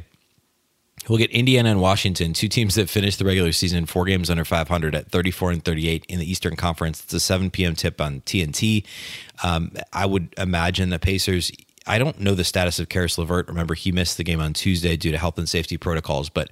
We'll 1.09 1.17
get 1.17 1.31
Indiana 1.31 1.69
and 1.69 1.81
Washington, 1.81 2.33
two 2.33 2.47
teams 2.47 2.75
that 2.75 2.89
finished 2.89 3.19
the 3.19 3.25
regular 3.25 3.51
season 3.51 3.85
four 3.85 4.05
games 4.05 4.29
under 4.29 4.43
500 4.43 4.95
at 4.95 5.09
34 5.09 5.51
and 5.51 5.63
38 5.63 6.05
in 6.09 6.19
the 6.19 6.29
Eastern 6.29 6.55
Conference. 6.55 7.03
It's 7.03 7.13
a 7.13 7.19
7 7.19 7.49
p.m. 7.49 7.75
tip 7.75 8.01
on 8.01 8.21
TNT. 8.21 8.85
Um, 9.43 9.71
I 9.93 10.05
would 10.05 10.33
imagine 10.37 10.89
the 10.89 10.99
Pacers. 10.99 11.51
I 11.85 11.97
don't 11.99 12.19
know 12.19 12.35
the 12.35 12.43
status 12.43 12.79
of 12.79 12.89
Caris 12.89 13.17
LeVert. 13.17 13.47
Remember, 13.47 13.73
he 13.73 13.91
missed 13.91 14.17
the 14.17 14.23
game 14.23 14.41
on 14.41 14.53
Tuesday 14.53 14.97
due 14.97 15.11
to 15.11 15.17
health 15.17 15.37
and 15.37 15.47
safety 15.47 15.77
protocols, 15.77 16.29
but 16.29 16.49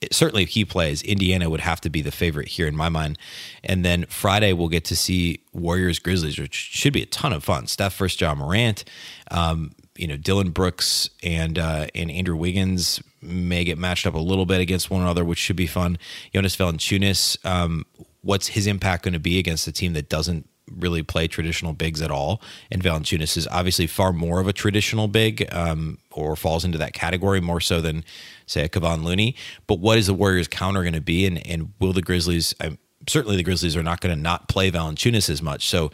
it, 0.00 0.14
certainly 0.14 0.44
if 0.44 0.50
he 0.50 0.64
plays, 0.64 1.02
Indiana 1.02 1.50
would 1.50 1.60
have 1.60 1.80
to 1.82 1.90
be 1.90 2.00
the 2.00 2.10
favorite 2.10 2.48
here 2.48 2.66
in 2.66 2.74
my 2.74 2.88
mind. 2.88 3.18
And 3.62 3.84
then 3.84 4.06
Friday, 4.06 4.54
we'll 4.54 4.68
get 4.68 4.84
to 4.86 4.96
see 4.96 5.42
Warriors 5.52 5.98
Grizzlies, 5.98 6.38
which 6.38 6.54
should 6.54 6.94
be 6.94 7.02
a 7.02 7.06
ton 7.06 7.32
of 7.34 7.44
fun. 7.44 7.66
Steph 7.66 7.96
versus 7.96 8.18
Ja 8.18 8.34
Morant. 8.34 8.84
Um, 9.30 9.72
you 10.00 10.06
know 10.06 10.16
Dillon 10.16 10.50
Brooks 10.50 11.10
and 11.22 11.58
uh, 11.58 11.86
and 11.94 12.10
Andrew 12.10 12.34
Wiggins 12.34 13.02
may 13.20 13.64
get 13.64 13.76
matched 13.76 14.06
up 14.06 14.14
a 14.14 14.18
little 14.18 14.46
bit 14.46 14.60
against 14.60 14.90
one 14.90 15.02
another, 15.02 15.24
which 15.24 15.38
should 15.38 15.56
be 15.56 15.66
fun. 15.66 15.98
Jonas 16.34 16.56
Valanciunas, 16.56 17.44
um, 17.44 17.84
what's 18.22 18.48
his 18.48 18.66
impact 18.66 19.04
going 19.04 19.12
to 19.12 19.20
be 19.20 19.38
against 19.38 19.68
a 19.68 19.72
team 19.72 19.92
that 19.92 20.08
doesn't 20.08 20.48
really 20.70 21.02
play 21.02 21.28
traditional 21.28 21.74
bigs 21.74 22.00
at 22.00 22.10
all? 22.10 22.40
And 22.70 22.82
Valanciunas 22.82 23.36
is 23.36 23.46
obviously 23.48 23.86
far 23.86 24.14
more 24.14 24.40
of 24.40 24.48
a 24.48 24.54
traditional 24.54 25.06
big, 25.06 25.46
um, 25.52 25.98
or 26.12 26.34
falls 26.34 26.64
into 26.64 26.78
that 26.78 26.94
category 26.94 27.42
more 27.42 27.60
so 27.60 27.82
than 27.82 28.02
say 28.46 28.64
a 28.64 28.70
Kevon 28.70 29.04
Looney. 29.04 29.36
But 29.66 29.80
what 29.80 29.98
is 29.98 30.06
the 30.06 30.14
Warriors' 30.14 30.48
counter 30.48 30.80
going 30.82 30.94
to 30.94 31.02
be, 31.02 31.26
and 31.26 31.46
and 31.46 31.74
will 31.78 31.92
the 31.92 32.02
Grizzlies? 32.02 32.54
I, 32.58 32.78
certainly 33.06 33.36
the 33.36 33.42
Grizzlies 33.42 33.76
are 33.76 33.82
not 33.82 34.00
going 34.00 34.14
to 34.14 34.20
not 34.20 34.48
play 34.48 34.70
Valanciunas 34.70 35.28
as 35.28 35.42
much. 35.42 35.68
So, 35.68 35.90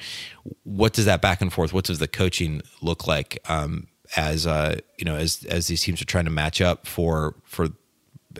what 0.62 0.92
does 0.92 1.06
that 1.06 1.20
back 1.20 1.40
and 1.40 1.52
forth? 1.52 1.72
What 1.72 1.84
does 1.84 1.98
the 1.98 2.08
coaching 2.08 2.62
look 2.82 3.08
like? 3.08 3.38
Um, 3.48 3.88
as 4.16 4.46
uh, 4.46 4.78
you 4.98 5.04
know, 5.04 5.16
as 5.16 5.44
as 5.44 5.66
these 5.66 5.82
teams 5.82 6.00
are 6.00 6.06
trying 6.06 6.24
to 6.24 6.30
match 6.30 6.60
up 6.60 6.86
for 6.86 7.34
for 7.44 7.68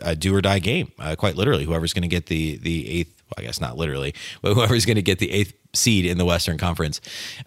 a 0.01 0.15
do 0.15 0.35
or 0.35 0.41
die 0.41 0.59
game, 0.59 0.91
uh, 0.99 1.15
quite 1.15 1.35
literally. 1.35 1.65
Whoever's 1.65 1.93
going 1.93 2.03
to 2.03 2.07
get 2.07 2.27
the 2.27 2.57
the 2.57 2.89
eighth, 2.89 3.21
well, 3.25 3.43
I 3.43 3.47
guess 3.47 3.61
not 3.61 3.77
literally, 3.77 4.13
but 4.41 4.53
whoever's 4.53 4.85
going 4.85 4.95
to 4.95 5.01
get 5.01 5.19
the 5.19 5.31
eighth 5.31 5.53
seed 5.77 6.05
in 6.05 6.17
the 6.17 6.25
Western 6.25 6.57
Conference. 6.57 6.99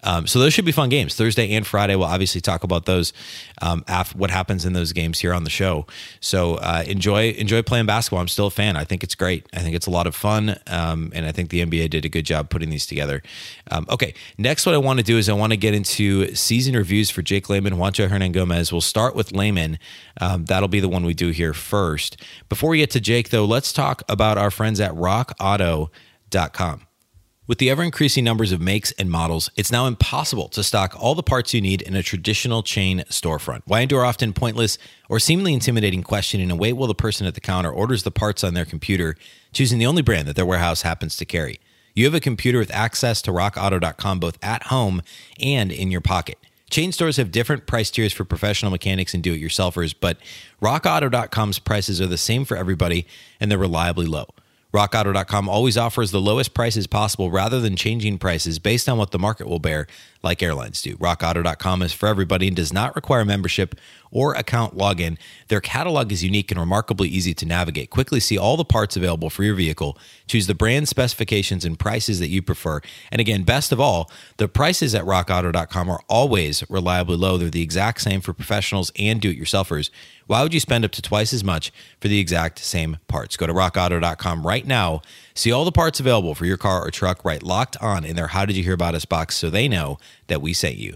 Um, 0.03 0.27
so 0.27 0.39
those 0.39 0.53
should 0.53 0.65
be 0.65 0.71
fun 0.71 0.89
games. 0.89 1.15
Thursday 1.15 1.51
and 1.53 1.65
Friday, 1.65 1.95
we'll 1.95 2.07
obviously 2.07 2.41
talk 2.41 2.63
about 2.63 2.85
those, 2.85 3.13
um, 3.61 3.83
after 3.87 4.17
what 4.17 4.31
happens 4.31 4.65
in 4.65 4.73
those 4.73 4.93
games 4.93 5.19
here 5.19 5.33
on 5.33 5.43
the 5.43 5.49
show. 5.49 5.85
So 6.19 6.55
uh, 6.55 6.83
enjoy 6.87 7.31
enjoy 7.31 7.61
play-in 7.61 7.85
basketball. 7.85 8.21
I'm 8.21 8.27
still 8.27 8.47
a 8.47 8.51
fan. 8.51 8.77
I 8.77 8.83
think 8.83 9.03
it's 9.03 9.15
great. 9.15 9.45
I 9.53 9.59
think 9.59 9.75
it's 9.75 9.87
a 9.87 9.91
lot 9.91 10.07
of 10.07 10.15
fun, 10.15 10.57
um, 10.67 11.11
and 11.13 11.25
I 11.25 11.31
think 11.31 11.49
the 11.49 11.63
NBA 11.65 11.89
did 11.89 12.05
a 12.05 12.09
good 12.09 12.25
job 12.25 12.49
putting 12.49 12.69
these 12.69 12.85
together. 12.85 13.21
Um, 13.69 13.85
okay, 13.89 14.13
next, 14.37 14.65
what 14.65 14.75
I 14.75 14.79
want 14.79 14.99
to 14.99 15.05
do 15.05 15.17
is 15.17 15.29
I 15.29 15.33
want 15.33 15.51
to 15.51 15.57
get 15.57 15.73
into 15.73 16.33
season 16.35 16.75
reviews 16.75 17.09
for 17.09 17.21
Jake 17.21 17.49
Layman, 17.49 17.73
Juancho 17.73 18.07
Hernangomez. 18.07 18.71
We'll 18.71 18.81
start 18.81 19.15
with 19.15 19.31
Layman. 19.31 19.79
Um, 20.19 20.45
that'll 20.45 20.69
be 20.69 20.79
the 20.79 20.89
one 20.89 21.05
we 21.05 21.13
do 21.13 21.29
here 21.29 21.53
first. 21.53 22.17
Before 22.49 22.69
we 22.69 22.77
get 22.79 22.91
to 22.91 22.99
Jake, 22.99 23.29
though, 23.29 23.45
let's 23.45 23.73
talk 23.73 24.03
about 24.09 24.37
our 24.37 24.51
friends 24.51 24.79
at 24.79 24.91
RockAuto.com. 24.91 26.87
With 27.47 27.57
the 27.57 27.71
ever 27.71 27.81
increasing 27.81 28.23
numbers 28.23 28.51
of 28.51 28.61
makes 28.61 28.91
and 28.93 29.09
models, 29.09 29.49
it's 29.55 29.71
now 29.71 29.87
impossible 29.87 30.47
to 30.49 30.63
stock 30.63 30.95
all 30.95 31.15
the 31.15 31.23
parts 31.23 31.55
you 31.55 31.59
need 31.59 31.81
in 31.81 31.95
a 31.95 32.03
traditional 32.03 32.61
chain 32.61 32.99
storefront. 33.09 33.63
Why 33.65 33.79
endure 33.79 34.05
often 34.05 34.31
pointless 34.31 34.77
or 35.09 35.19
seemingly 35.19 35.55
intimidating 35.55 36.03
questioning 36.03 36.51
and 36.51 36.59
wait 36.59 36.73
while 36.73 36.87
the 36.87 36.93
person 36.93 37.25
at 37.25 37.33
the 37.33 37.41
counter 37.41 37.71
orders 37.71 38.03
the 38.03 38.11
parts 38.11 38.43
on 38.43 38.53
their 38.53 38.63
computer, 38.63 39.15
choosing 39.53 39.79
the 39.79 39.87
only 39.87 40.03
brand 40.03 40.27
that 40.27 40.35
their 40.35 40.45
warehouse 40.45 40.83
happens 40.83 41.17
to 41.17 41.25
carry? 41.25 41.59
You 41.95 42.05
have 42.05 42.13
a 42.13 42.19
computer 42.19 42.59
with 42.59 42.71
access 42.71 43.23
to 43.23 43.31
rockauto.com 43.31 44.19
both 44.19 44.37
at 44.43 44.67
home 44.67 45.01
and 45.39 45.71
in 45.71 45.89
your 45.89 45.99
pocket. 45.99 46.37
Chain 46.69 46.91
stores 46.91 47.17
have 47.17 47.31
different 47.31 47.65
price 47.65 47.89
tiers 47.89 48.13
for 48.13 48.23
professional 48.23 48.71
mechanics 48.71 49.15
and 49.15 49.23
do 49.23 49.33
it 49.33 49.41
yourselfers, 49.41 49.95
but 49.99 50.17
rockauto.com's 50.61 51.57
prices 51.57 51.99
are 51.99 52.07
the 52.07 52.17
same 52.17 52.45
for 52.45 52.55
everybody 52.55 53.07
and 53.39 53.49
they're 53.49 53.57
reliably 53.57 54.05
low. 54.05 54.27
RockAuto.com 54.73 55.49
always 55.49 55.77
offers 55.77 56.11
the 56.11 56.21
lowest 56.21 56.53
prices 56.53 56.87
possible 56.87 57.29
rather 57.29 57.59
than 57.59 57.75
changing 57.75 58.17
prices 58.17 58.57
based 58.57 58.87
on 58.87 58.97
what 58.97 59.11
the 59.11 59.19
market 59.19 59.47
will 59.47 59.59
bear, 59.59 59.85
like 60.23 60.41
airlines 60.41 60.81
do. 60.81 60.95
RockAuto.com 60.95 61.81
is 61.81 61.91
for 61.91 62.07
everybody 62.07 62.47
and 62.47 62.55
does 62.55 62.71
not 62.71 62.95
require 62.95 63.25
membership 63.25 63.75
or 64.11 64.33
account 64.33 64.77
login. 64.77 65.17
Their 65.47 65.61
catalog 65.61 66.11
is 66.11 66.23
unique 66.23 66.51
and 66.51 66.59
remarkably 66.59 67.09
easy 67.09 67.33
to 67.35 67.45
navigate. 67.45 67.89
Quickly 67.89 68.19
see 68.19 68.37
all 68.37 68.57
the 68.57 68.65
parts 68.65 68.95
available 68.95 69.29
for 69.29 69.43
your 69.43 69.55
vehicle, 69.55 69.97
choose 70.27 70.47
the 70.47 70.55
brand 70.55 70.87
specifications 70.87 71.65
and 71.65 71.79
prices 71.79 72.19
that 72.19 72.29
you 72.29 72.41
prefer. 72.41 72.81
And 73.11 73.19
again, 73.19 73.43
best 73.43 73.71
of 73.71 73.79
all, 73.79 74.11
the 74.37 74.47
prices 74.47 74.93
at 74.93 75.05
RockAuto.com 75.05 75.89
are 75.89 76.01
always 76.07 76.63
reliably 76.69 77.17
low. 77.17 77.37
They're 77.37 77.49
the 77.49 77.63
exact 77.63 78.01
same 78.01 78.21
for 78.21 78.33
professionals 78.33 78.91
and 78.99 79.21
do 79.21 79.29
it 79.29 79.39
yourselfers. 79.39 79.89
Why 80.27 80.43
would 80.43 80.53
you 80.53 80.59
spend 80.59 80.85
up 80.85 80.91
to 80.91 81.01
twice 81.01 81.33
as 81.33 81.43
much 81.43 81.73
for 81.99 82.07
the 82.07 82.19
exact 82.19 82.59
same 82.59 82.97
parts? 83.07 83.35
Go 83.35 83.47
to 83.47 83.53
rockauto.com 83.53 84.47
right 84.47 84.65
now. 84.65 85.01
See 85.33 85.51
all 85.51 85.65
the 85.65 85.71
parts 85.71 85.99
available 85.99 86.35
for 86.35 86.45
your 86.45 86.57
car 86.57 86.85
or 86.85 86.91
truck 86.91 87.25
right 87.25 87.43
locked 87.43 87.75
on 87.81 88.05
in 88.05 88.15
their 88.15 88.27
How 88.27 88.45
Did 88.45 88.55
You 88.55 88.63
Hear 88.63 88.73
About 88.73 88.95
Us 88.95 89.05
box 89.05 89.35
so 89.35 89.49
they 89.49 89.67
know 89.67 89.97
that 90.27 90.41
we 90.41 90.53
sent 90.53 90.77
you. 90.77 90.95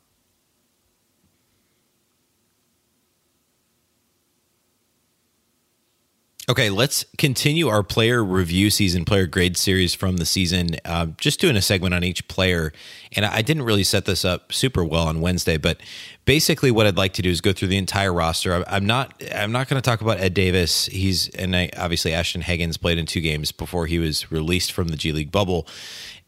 Okay, 6.49 6.71
let's 6.71 7.05
continue 7.19 7.67
our 7.67 7.83
player 7.83 8.23
review 8.23 8.71
season, 8.71 9.05
player 9.05 9.27
grade 9.27 9.55
series 9.55 9.93
from 9.93 10.17
the 10.17 10.25
season. 10.25 10.69
Uh, 10.83 11.05
just 11.17 11.39
doing 11.39 11.55
a 11.55 11.61
segment 11.61 11.93
on 11.93 12.03
each 12.03 12.27
player, 12.27 12.73
and 13.15 13.25
I 13.25 13.43
didn't 13.43 13.61
really 13.63 13.83
set 13.83 14.05
this 14.05 14.25
up 14.25 14.51
super 14.51 14.83
well 14.83 15.07
on 15.07 15.21
Wednesday, 15.21 15.57
but 15.57 15.79
basically, 16.25 16.71
what 16.71 16.87
I'd 16.87 16.97
like 16.97 17.13
to 17.13 17.21
do 17.21 17.29
is 17.29 17.41
go 17.41 17.53
through 17.53 17.67
the 17.67 17.77
entire 17.77 18.11
roster. 18.11 18.65
I'm 18.67 18.87
not, 18.87 19.21
I'm 19.33 19.51
not 19.51 19.69
going 19.69 19.79
to 19.79 19.87
talk 19.87 20.01
about 20.01 20.19
Ed 20.19 20.33
Davis. 20.33 20.87
He's 20.87 21.29
and 21.29 21.55
I, 21.55 21.69
obviously 21.77 22.11
Ashton 22.11 22.41
Hagans 22.41 22.81
played 22.81 22.97
in 22.97 23.05
two 23.05 23.21
games 23.21 23.51
before 23.51 23.85
he 23.85 23.99
was 23.99 24.31
released 24.31 24.71
from 24.71 24.87
the 24.87 24.97
G 24.97 25.11
League 25.11 25.31
bubble. 25.31 25.67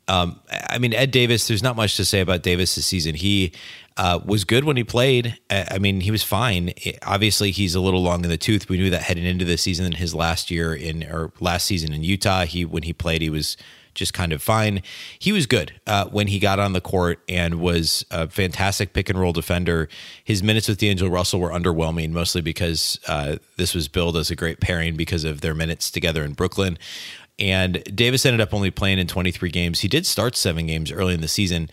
Um, 0.07 0.39
I 0.69 0.77
mean, 0.77 0.93
Ed 0.93 1.11
Davis. 1.11 1.47
There's 1.47 1.63
not 1.63 1.75
much 1.75 1.97
to 1.97 2.05
say 2.05 2.19
about 2.19 2.43
Davis 2.43 2.75
this 2.75 2.85
season. 2.85 3.15
He 3.15 3.53
uh, 3.97 4.19
was 4.25 4.43
good 4.43 4.63
when 4.63 4.77
he 4.77 4.83
played. 4.83 5.37
I 5.49 5.77
mean, 5.77 6.01
he 6.01 6.11
was 6.11 6.23
fine. 6.23 6.73
Obviously, 7.03 7.51
he's 7.51 7.75
a 7.75 7.79
little 7.79 8.01
long 8.01 8.23
in 8.23 8.29
the 8.29 8.37
tooth. 8.37 8.69
We 8.69 8.77
knew 8.77 8.89
that 8.89 9.03
heading 9.03 9.25
into 9.25 9.45
the 9.45 9.57
season. 9.57 9.85
In 9.85 9.93
his 9.93 10.13
last 10.13 10.51
year 10.51 10.73
in 10.73 11.03
or 11.03 11.31
last 11.39 11.65
season 11.65 11.93
in 11.93 12.03
Utah, 12.03 12.45
he 12.45 12.65
when 12.65 12.83
he 12.83 12.93
played, 12.93 13.21
he 13.21 13.29
was 13.29 13.55
just 13.93 14.13
kind 14.13 14.33
of 14.33 14.41
fine. 14.41 14.81
He 15.19 15.31
was 15.31 15.45
good 15.45 15.73
uh, 15.85 16.05
when 16.05 16.27
he 16.27 16.39
got 16.39 16.59
on 16.59 16.73
the 16.73 16.81
court 16.81 17.19
and 17.29 17.55
was 17.55 18.05
a 18.11 18.27
fantastic 18.27 18.93
pick 18.93 19.09
and 19.09 19.19
roll 19.19 19.33
defender. 19.33 19.87
His 20.23 20.41
minutes 20.41 20.67
with 20.67 20.79
D'Angelo 20.79 21.11
Russell 21.11 21.39
were 21.39 21.51
underwhelming, 21.51 22.11
mostly 22.11 22.41
because 22.41 22.99
uh, 23.07 23.37
this 23.57 23.75
was 23.75 23.87
billed 23.87 24.17
as 24.17 24.31
a 24.31 24.35
great 24.35 24.59
pairing 24.59 24.95
because 24.95 25.23
of 25.23 25.41
their 25.41 25.53
minutes 25.53 25.91
together 25.91 26.23
in 26.23 26.33
Brooklyn. 26.33 26.77
And 27.39 27.83
Davis 27.95 28.25
ended 28.25 28.41
up 28.41 28.53
only 28.53 28.71
playing 28.71 28.99
in 28.99 29.07
23 29.07 29.49
games. 29.49 29.79
He 29.79 29.87
did 29.87 30.05
start 30.05 30.35
seven 30.35 30.67
games 30.67 30.91
early 30.91 31.13
in 31.13 31.21
the 31.21 31.27
season 31.27 31.69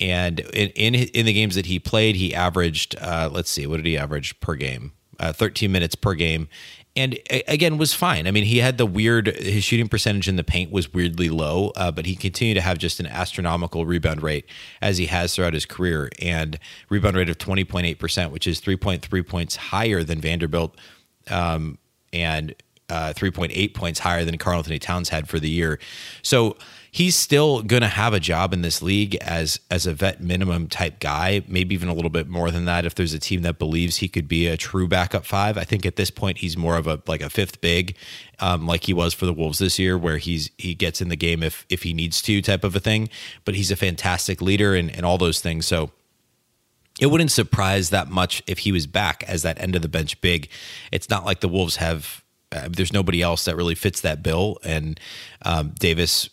and 0.00 0.40
in, 0.40 0.70
in, 0.70 0.94
in 0.94 1.26
the 1.26 1.32
games 1.32 1.54
that 1.54 1.66
he 1.66 1.78
played, 1.78 2.16
he 2.16 2.34
averaged 2.34 2.96
uh, 3.00 3.30
let's 3.32 3.50
see, 3.50 3.66
what 3.66 3.76
did 3.76 3.86
he 3.86 3.96
average 3.96 4.38
per 4.40 4.54
game? 4.54 4.92
Uh, 5.20 5.32
13 5.32 5.70
minutes 5.70 5.94
per 5.94 6.14
game, 6.14 6.48
and 6.96 7.16
again 7.46 7.78
was 7.78 7.94
fine. 7.94 8.26
I 8.26 8.32
mean, 8.32 8.42
he 8.44 8.58
had 8.58 8.78
the 8.78 8.86
weird 8.86 9.28
his 9.28 9.62
shooting 9.62 9.88
percentage 9.88 10.26
in 10.26 10.34
the 10.34 10.42
paint 10.42 10.72
was 10.72 10.92
weirdly 10.92 11.28
low, 11.28 11.70
uh, 11.76 11.92
but 11.92 12.04
he 12.06 12.16
continued 12.16 12.56
to 12.56 12.60
have 12.60 12.78
just 12.78 12.98
an 12.98 13.06
astronomical 13.06 13.86
rebound 13.86 14.24
rate 14.24 14.44
as 14.82 14.98
he 14.98 15.06
has 15.06 15.32
throughout 15.32 15.54
his 15.54 15.66
career, 15.66 16.10
and 16.20 16.58
rebound 16.88 17.16
rate 17.16 17.28
of 17.28 17.38
20.8 17.38 17.96
percent, 17.96 18.32
which 18.32 18.48
is 18.48 18.60
3.3 18.60 19.26
points 19.26 19.54
higher 19.54 20.02
than 20.02 20.20
Vanderbilt, 20.20 20.76
um, 21.30 21.78
and 22.12 22.56
uh, 22.88 23.12
3.8 23.16 23.74
points 23.74 24.00
higher 24.00 24.24
than 24.24 24.38
Karl 24.38 24.58
Anthony 24.58 24.78
Towns 24.78 25.08
had 25.08 25.28
for 25.28 25.38
the 25.38 25.48
year. 25.48 25.78
So 26.22 26.56
he's 26.94 27.16
still 27.16 27.60
going 27.62 27.82
to 27.82 27.88
have 27.88 28.14
a 28.14 28.20
job 28.20 28.52
in 28.52 28.62
this 28.62 28.80
league 28.80 29.16
as 29.16 29.58
as 29.68 29.84
a 29.84 29.92
vet 29.92 30.20
minimum 30.20 30.68
type 30.68 31.00
guy, 31.00 31.42
maybe 31.48 31.74
even 31.74 31.88
a 31.88 31.94
little 31.94 32.10
bit 32.10 32.28
more 32.28 32.50
than 32.50 32.66
that 32.66 32.84
if 32.84 32.94
there's 32.94 33.12
a 33.12 33.18
team 33.18 33.42
that 33.42 33.58
believes 33.58 33.96
he 33.96 34.08
could 34.08 34.28
be 34.28 34.46
a 34.46 34.56
true 34.56 34.86
backup 34.86 35.24
five. 35.24 35.58
I 35.58 35.64
think 35.64 35.84
at 35.84 35.96
this 35.96 36.10
point 36.10 36.38
he's 36.38 36.56
more 36.56 36.76
of 36.76 36.86
a 36.86 37.02
like 37.06 37.20
a 37.20 37.30
fifth 37.30 37.60
big, 37.60 37.96
um, 38.38 38.66
like 38.66 38.84
he 38.84 38.92
was 38.92 39.14
for 39.14 39.26
the 39.26 39.32
Wolves 39.32 39.58
this 39.58 39.78
year, 39.78 39.98
where 39.98 40.18
he's 40.18 40.50
he 40.58 40.74
gets 40.74 41.00
in 41.00 41.08
the 41.08 41.16
game 41.16 41.42
if 41.42 41.66
if 41.68 41.82
he 41.82 41.92
needs 41.92 42.22
to 42.22 42.40
type 42.42 42.64
of 42.64 42.76
a 42.76 42.80
thing. 42.80 43.08
But 43.44 43.54
he's 43.54 43.70
a 43.70 43.76
fantastic 43.76 44.40
leader 44.40 44.74
and, 44.74 44.94
and 44.94 45.04
all 45.04 45.18
those 45.18 45.40
things. 45.40 45.66
So 45.66 45.90
it 47.00 47.06
wouldn't 47.06 47.32
surprise 47.32 47.90
that 47.90 48.08
much 48.08 48.42
if 48.46 48.58
he 48.58 48.70
was 48.70 48.86
back 48.86 49.24
as 49.26 49.42
that 49.42 49.60
end 49.60 49.74
of 49.74 49.82
the 49.82 49.88
bench 49.88 50.20
big. 50.20 50.48
It's 50.92 51.10
not 51.10 51.24
like 51.24 51.40
the 51.40 51.48
Wolves 51.48 51.76
have 51.76 52.23
uh, 52.54 52.68
there's 52.70 52.92
nobody 52.92 53.20
else 53.20 53.44
that 53.44 53.56
really 53.56 53.74
fits 53.74 54.00
that 54.02 54.22
bill. 54.22 54.58
And 54.64 54.98
um, 55.42 55.74
Davis, 55.78 56.30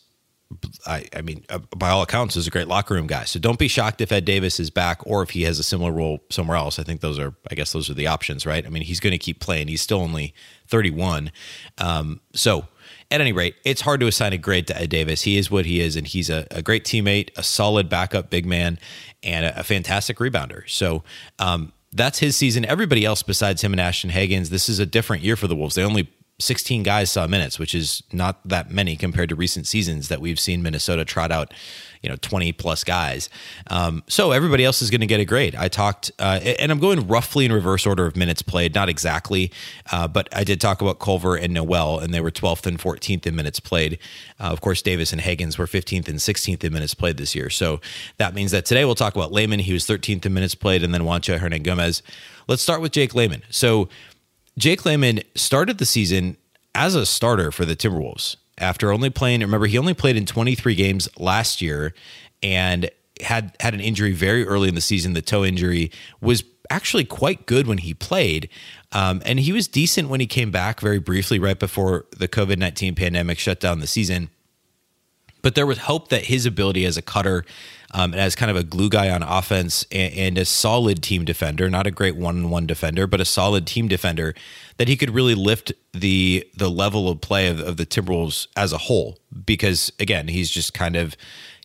I, 0.86 1.06
I 1.16 1.22
mean, 1.22 1.44
uh, 1.50 1.60
by 1.76 1.90
all 1.90 2.02
accounts, 2.02 2.36
is 2.36 2.48
a 2.48 2.52
great 2.52 2.68
locker 2.68 2.94
room 2.94 3.08
guy. 3.08 3.24
So 3.24 3.40
don't 3.40 3.60
be 3.60 3.68
shocked 3.68 4.02
if 4.02 4.12
Ed 4.12 4.26
Davis 4.26 4.60
is 4.60 4.70
back 4.70 5.02
or 5.06 5.24
if 5.24 5.32
he 5.32 5.44
has 5.44 5.60
a 5.60 5.64
similar 5.64 5.92
role 5.92 6.20
somewhere 6.30 6.58
else. 6.58 6.78
I 6.78 6.84
think 6.84 7.02
those 7.02 7.18
are, 7.18 7.34
I 7.50 7.56
guess, 7.56 7.72
those 7.74 7.90
are 7.90 7.94
the 7.94 8.08
options, 8.08 8.46
right? 8.46 8.66
I 8.66 8.70
mean, 8.70 8.84
he's 8.84 9.00
going 9.00 9.12
to 9.12 9.18
keep 9.18 9.40
playing. 9.40 9.68
He's 9.68 9.82
still 9.82 10.00
only 10.00 10.34
31. 10.68 11.32
Um, 11.78 12.22
so 12.34 12.68
at 13.10 13.20
any 13.22 13.34
rate, 13.34 13.56
it's 13.66 13.82
hard 13.82 14.00
to 14.02 14.08
assign 14.08 14.34
a 14.34 14.38
grade 14.38 14.68
to 14.68 14.80
Ed 14.80 14.90
Davis. 14.90 15.24
He 15.24 15.38
is 15.38 15.50
what 15.50 15.66
he 15.66 15.82
is, 15.82 15.96
and 15.96 16.08
he's 16.08 16.30
a, 16.30 16.48
a 16.52 16.62
great 16.62 16.86
teammate, 16.86 17.30
a 17.38 17.44
solid 17.44 17.90
backup 17.90 18.30
big 18.30 18.46
man, 18.46 18.80
and 19.24 19.46
a, 19.46 19.60
a 19.60 19.64
fantastic 19.64 20.18
rebounder. 20.18 20.70
So, 20.70 21.04
um, 21.40 21.74
that's 21.94 22.20
his 22.20 22.36
season. 22.36 22.66
Everybody 22.66 23.06
else 23.06 23.24
besides 23.24 23.62
him 23.62 23.74
and 23.74 23.82
Ashton 23.82 24.10
Hagans, 24.10 24.50
this 24.50 24.70
is 24.70 24.80
a 24.80 24.86
different 24.86 25.24
year 25.24 25.36
for 25.36 25.48
the 25.48 25.56
Wolves. 25.56 25.76
They 25.76 25.84
only 25.84 26.10
16 26.42 26.84
guys 26.84 27.12
saw 27.12 27.28
minutes, 27.28 27.60
which 27.60 27.76
is 27.76 28.04
not 28.12 28.40
that 28.48 28.72
many 28.72 28.96
compared 28.96 29.30
to 29.30 29.36
recent 29.36 29.68
seasons 29.68 30.08
that 30.10 30.20
we've 30.20 30.40
seen 30.40 30.62
Minnesota 30.62 31.06
trot 31.06 31.32
out, 31.32 31.54
you 32.02 32.10
know, 32.10 32.16
20 32.16 32.52
plus 32.54 32.84
guys. 32.84 33.30
Um, 33.68 34.04
so 34.08 34.32
everybody 34.32 34.66
else 34.66 34.82
is 34.82 34.90
going 34.90 35.02
to 35.02 35.08
get 35.08 35.20
a 35.20 35.26
grade. 35.26 35.56
I 35.56 35.68
talked, 35.68 36.12
uh, 36.20 36.40
and 36.60 36.72
I'm 36.72 36.80
going 36.80 37.08
roughly 37.08 37.46
in 37.46 37.52
reverse 37.54 37.86
order 37.86 38.06
of 38.06 38.16
minutes 38.16 38.42
played, 38.42 38.74
not 38.74 38.90
exactly, 38.90 39.52
uh, 39.92 40.08
but 40.08 40.28
I 40.36 40.44
did 40.44 40.60
talk 40.60 40.82
about 40.82 41.00
Culver 41.00 41.36
and 41.36 41.54
Nowell, 41.54 42.00
and 42.00 42.14
they 42.14 42.22
were 42.22 42.32
12th 42.32 42.66
and 42.66 42.80
14th 42.80 43.26
in 43.26 43.36
minutes 43.36 43.60
played. 43.60 44.00
Uh, 44.40 44.46
of 44.46 44.62
course, 44.62 44.82
Davis 44.82 45.14
and 45.14 45.22
Hagans 45.22 45.58
were 45.58 45.68
15th 45.68 46.08
and 46.08 46.18
16th 46.18 46.64
in 46.64 46.74
minutes 46.74 46.94
played 46.94 47.18
this 47.18 47.36
year. 47.36 47.50
So 47.50 47.80
that 48.18 48.34
means 48.34 48.52
that 48.52 48.66
today 48.66 48.84
we'll 48.86 48.96
talk 48.96 49.16
about 49.16 49.32
Layman. 49.32 49.60
He 49.60 49.74
was 49.74 49.86
13th 49.86 50.26
in 50.26 50.34
minutes 50.34 50.56
played, 50.56 50.84
and 50.84 50.94
then 50.94 51.02
Juancho 51.02 51.40
Hernangomez. 51.40 52.02
Let's 52.48 52.64
start 52.64 52.82
with 52.82 52.92
Jake 52.92 53.16
Layman. 53.16 53.44
So 53.50 53.88
Jake 54.58 54.86
Layman 54.86 55.22
started 55.36 55.78
the 55.78 55.86
season 55.86 56.38
as 56.76 56.96
a 56.96 57.06
starter 57.06 57.52
for 57.52 57.66
the 57.66 57.76
Timberwolves 57.76 58.36
after 58.58 58.92
only 58.92 59.10
playing. 59.10 59.42
Remember, 59.42 59.68
he 59.68 59.78
only 59.78 59.94
played 59.94 60.16
in 60.16 60.26
23 60.26 60.76
games 60.76 61.10
last 61.18 61.62
year 61.62 61.94
and 62.44 62.90
had 63.22 63.56
had 63.60 63.74
an 63.74 63.80
injury 63.80 64.12
very 64.14 64.46
early 64.46 64.70
in 64.70 64.76
the 64.76 64.82
season. 64.82 65.14
The 65.14 65.22
toe 65.22 65.44
injury 65.44 65.92
was 66.22 66.44
actually 66.70 67.06
quite 67.06 67.46
good 67.46 67.68
when 67.68 67.80
he 67.80 67.94
played, 67.94 68.50
um, 68.92 69.22
and 69.26 69.40
he 69.40 69.52
was 69.52 69.68
decent 69.68 70.10
when 70.10 70.20
he 70.20 70.28
came 70.28 70.52
back 70.52 70.80
very 70.80 71.00
briefly 71.00 71.38
right 71.40 71.60
before 71.60 72.06
the 72.18 72.28
COVID 72.28 72.58
19 72.58 72.96
pandemic 72.96 73.40
shut 73.40 73.60
down 73.60 73.80
the 73.80 73.88
season. 73.88 74.30
But 75.42 75.56
there 75.56 75.66
was 75.66 75.80
hope 75.80 76.10
that 76.10 76.26
his 76.26 76.46
ability 76.46 76.86
as 76.86 76.98
a 76.98 77.02
cutter 77.02 77.46
um, 77.94 78.14
and 78.14 78.22
as 78.22 78.36
kind 78.36 78.50
of 78.50 78.58
a 78.58 78.64
glue 78.64 78.90
guy 78.90 79.10
on 79.10 79.24
offense 79.24 79.86
and, 79.92 80.14
and 80.14 80.38
a 80.38 80.46
solid 80.46 81.04
team 81.04 81.26
defender, 81.26 81.70
not 81.70 81.88
a 81.88 81.92
great 81.92 82.16
one-on-one 82.16 82.66
defender, 82.66 83.08
but 83.08 83.22
a 83.22 83.26
solid 83.26 83.68
team 83.68 83.88
defender, 83.88 84.34
that 84.78 84.88
he 84.88 84.96
could 84.96 85.10
really 85.12 85.36
lift 85.36 85.72
the 85.94 86.48
the 86.56 86.70
level 86.70 87.10
of 87.10 87.22
play 87.22 87.48
of, 87.48 87.60
of 87.60 87.78
the 87.78 87.86
Timberwolves 87.86 88.48
as 88.56 88.74
a 88.74 88.78
whole. 88.78 89.20
Because 89.46 89.92
again, 90.00 90.28
he's 90.28 90.50
just 90.50 90.74
kind 90.74 90.96
of 90.96 91.16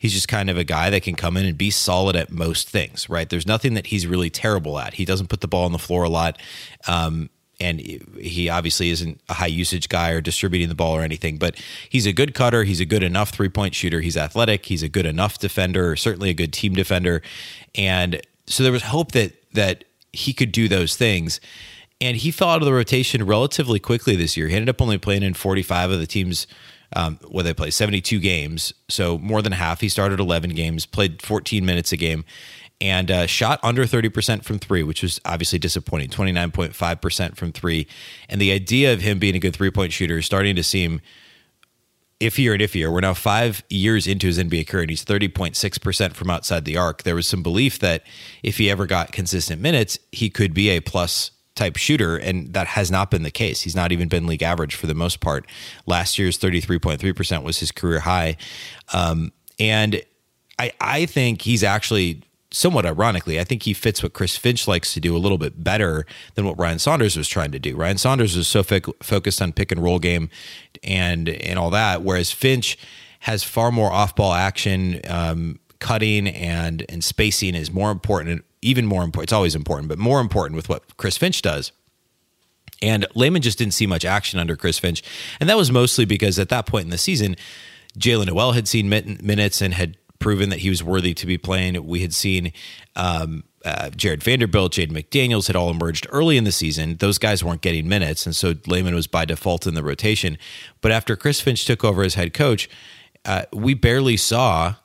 he's 0.01 0.13
just 0.13 0.29
kind 0.29 0.51
of 0.51 0.59
a 0.59 0.65
guy 0.65 0.91
that 0.91 1.03
can 1.03 1.15
come 1.15 1.37
in 1.37 1.47
and 1.47 1.57
be 1.57 1.71
solid 1.71 2.17
at 2.17 2.31
most 2.31 2.69
things, 2.69 3.09
right? 3.09 3.29
There's 3.29 3.47
nothing 3.47 3.75
that 3.75 3.87
he's 3.87 4.07
really 4.07 4.31
terrible 4.31 4.79
at. 4.79 4.95
He 4.95 5.05
doesn't 5.05 5.29
put 5.29 5.41
the 5.41 5.49
ball 5.49 5.65
on 5.65 5.73
the 5.73 5.79
floor 5.79 6.05
a 6.05 6.09
lot. 6.09 6.41
Um, 6.87 7.31
and 7.59 7.81
he 7.81 8.49
obviously 8.49 8.91
isn't 8.91 9.21
a 9.29 9.35
high 9.35 9.47
usage 9.47 9.89
guy 9.89 10.11
or 10.11 10.21
distributing 10.21 10.69
the 10.69 10.75
ball 10.75 10.95
or 10.95 11.03
anything, 11.03 11.39
but 11.39 11.57
he's 11.89 12.07
a 12.07 12.13
good 12.13 12.35
cutter. 12.35 12.65
He's 12.65 12.81
a 12.81 12.85
good 12.85 13.03
enough 13.03 13.31
three 13.31 13.49
point 13.49 13.75
shooter. 13.75 14.01
He's 14.01 14.17
athletic. 14.17 14.67
He's 14.67 14.83
a 14.83 14.89
good 14.89 15.07
enough 15.07 15.39
defender, 15.39 15.97
certainly 15.97 16.31
a 16.31 16.35
good 16.35 16.53
team 16.53 16.75
defender. 16.75 17.23
And 17.75 18.21
so 18.47 18.63
there 18.63 18.73
was 18.73 18.85
hope 18.85 19.13
that 19.13 19.33
that 19.53 19.85
he 20.13 20.33
could 20.33 20.53
do 20.53 20.69
those 20.69 20.97
things. 20.97 21.41
And 21.99 22.19
he 22.19 22.31
fell 22.31 22.51
out 22.51 22.61
of 22.61 22.67
the 22.67 22.75
rotation 22.75 23.25
relatively 23.25 23.81
quickly 23.81 24.17
this 24.17 24.37
year. 24.37 24.49
He 24.49 24.55
ended 24.55 24.69
up 24.69 24.83
only 24.83 24.99
playing 24.99 25.23
in 25.23 25.33
45 25.33 25.93
of 25.93 25.99
the 25.99 26.07
team's 26.07 26.47
um, 26.95 27.19
where 27.29 27.43
they 27.43 27.55
play 27.55 27.71
72 27.71 28.21
games, 28.21 28.73
so 28.89 29.19
more 29.19 29.43
than 29.43 29.53
half. 29.53 29.81
He 29.81 29.89
started 29.89 30.21
11 30.21 30.51
games, 30.51 30.87
played 30.87 31.21
14 31.21 31.67
minutes 31.67 31.91
a 31.91 31.97
game, 31.97 32.25
and 32.81 33.11
uh, 33.11 33.27
shot 33.27 33.59
under 33.63 33.85
30% 33.85 34.45
from 34.45 34.59
three, 34.59 34.83
which 34.83 35.03
was 35.03 35.21
obviously 35.25 35.59
disappointing 35.59 36.11
29.5% 36.11 37.37
from 37.37 37.53
three. 37.53 37.87
And 38.29 38.41
the 38.41 38.53
idea 38.53 38.93
of 38.93 39.01
him 39.01 39.19
being 39.19 39.35
a 39.35 39.39
good 39.39 39.55
three 39.55 39.71
point 39.71 39.93
shooter 39.93 40.19
is 40.19 40.27
starting 40.27 40.57
to 40.57 40.63
seem 40.63 41.01
iffier 42.21 42.53
and 42.53 42.63
iffier. 42.63 42.93
We're 42.93 43.01
now 43.01 43.15
five 43.15 43.63
years 43.69 44.07
into 44.07 44.27
his 44.27 44.39
NBA 44.39 44.69
career, 44.69 44.83
and 44.83 44.91
he's 44.91 45.05
30.6% 45.05 46.13
from 46.15 46.31
outside 46.31 46.65
the 46.65 46.77
arc. 46.77 47.03
There 47.03 47.15
was 47.15 47.27
some 47.27 47.43
belief 47.43 47.79
that 47.81 48.05
if 48.43 48.59
he 48.59 48.71
ever 48.71 48.87
got 48.87 49.13
consistent 49.13 49.61
minutes, 49.61 49.99
he 50.13 50.31
could 50.31 50.55
be 50.55 50.71
a 50.71 50.81
plus 50.81 51.31
type 51.55 51.77
shooter, 51.77 52.17
and 52.17 52.53
that 52.53 52.67
has 52.69 52.91
not 52.91 53.11
been 53.11 53.23
the 53.23 53.31
case. 53.31 53.63
He's 53.63 53.77
not 53.77 53.93
even 53.93 54.09
been 54.09 54.27
league 54.27 54.43
average 54.43 54.75
for 54.75 54.87
the 54.87 54.95
most 54.95 55.21
part. 55.21 55.47
Last 55.87 56.19
year's 56.19 56.39
33.3% 56.39 57.43
was 57.43 57.59
his 57.59 57.73
career 57.73 58.01
high. 58.01 58.37
Um, 58.93 59.33
and 59.59 60.03
I, 60.59 60.73
I 60.81 61.07
think 61.07 61.43
he's 61.43 61.65
actually 61.65 62.23
somewhat 62.57 62.87
ironically, 62.87 63.39
I 63.39 63.45
think 63.45 63.65
he 63.65 63.75
fits 63.75 64.03
what 64.03 64.15
Chris 64.15 64.39
Finch 64.39 64.67
likes 64.67 64.95
to 64.95 65.01
do 65.01 65.15
a 65.15 65.19
little 65.19 65.37
bit 65.37 65.63
better 65.63 66.07
than 66.37 66.47
what 66.47 66.59
Ryan 66.59 66.79
Saunders 66.79 67.15
was 67.15 67.29
trying 67.29 67.53
to 67.53 67.59
do. 67.59 67.77
Ryan 67.77 67.99
Saunders 67.99 68.35
was 68.35 68.49
so 68.49 68.63
fo- 68.63 68.95
focused 69.03 69.43
on 69.43 69.53
pick 69.53 69.71
and 69.71 69.83
roll 69.83 69.99
game 69.99 70.31
and 70.83 71.29
and 71.29 71.59
all 71.59 71.69
that, 71.71 72.03
whereas 72.03 72.33
Finch 72.33 72.79
has 73.21 73.45
far 73.45 73.71
more 73.71 73.93
off 73.93 74.17
ball 74.17 74.33
action, 74.33 75.03
um, 75.07 75.59
cutting 75.81 76.27
and 76.29 76.87
and 76.89 77.05
spacing 77.05 77.55
is 77.55 77.71
more 77.71 77.91
important, 77.91 78.43
even 78.63 78.87
more 78.87 79.05
important. 79.05 79.25
It's 79.25 79.35
always 79.35 79.55
important, 79.55 79.89
but 79.89 79.99
more 79.99 80.21
important 80.21 80.57
with 80.57 80.71
what 80.71 80.97
Chris 80.97 81.19
Finch 81.19 81.43
does. 81.43 81.73
And 82.81 83.07
Layman 83.15 83.43
just 83.43 83.59
didn't 83.59 83.75
see 83.75 83.87
much 83.87 84.07
action 84.07 84.39
under 84.39 84.57
Chris 84.57 84.79
Finch, 84.79 85.03
and 85.41 85.49
that 85.51 85.59
was 85.59 85.71
mostly 85.71 86.07
because 86.07 86.39
at 86.39 86.49
that 86.49 86.65
point 86.65 86.85
in 86.85 86.91
the 86.91 86.99
season, 86.99 87.37
Jaylen 87.99 88.27
Nowell 88.27 88.53
had 88.53 88.67
seen 88.67 88.89
minutes 88.89 89.61
and 89.61 89.75
had 89.75 89.99
proven 90.19 90.49
that 90.51 90.61
he 90.61 90.71
was 90.71 90.83
worthy 90.83 91.15
to 91.15 91.27
be 91.27 91.39
playing. 91.39 91.87
We 91.87 92.01
had 92.01 92.15
seen 92.15 92.53
um, 92.95 93.45
uh, 93.65 93.91
Jarred 93.91 94.23
Vanderbilt, 94.23 94.73
Jaden 94.73 94.93
McDaniels 94.93 95.49
had 95.49 95.57
all 95.57 95.71
emerged 95.71 96.07
early 96.11 96.37
in 96.37 96.45
the 96.45 96.53
season. 96.53 96.97
Those 96.97 97.19
guys 97.19 97.43
weren't 97.43 97.63
getting 97.63 97.89
minutes, 97.89 98.25
and 98.25 98.35
so 98.35 98.55
Layman 98.67 98.95
was 98.95 99.07
by 99.07 99.25
default 99.25 99.67
in 99.67 99.75
the 99.75 99.83
rotation. 99.83 100.39
But 100.81 100.93
after 100.93 101.17
Chris 101.17 101.41
Finch 101.41 101.65
took 101.65 101.83
over 101.83 102.03
as 102.03 102.15
head 102.15 102.33
coach, 102.33 102.69
uh, 103.25 103.43
we 103.53 103.75
barely 103.75 104.17
saw. 104.17 104.77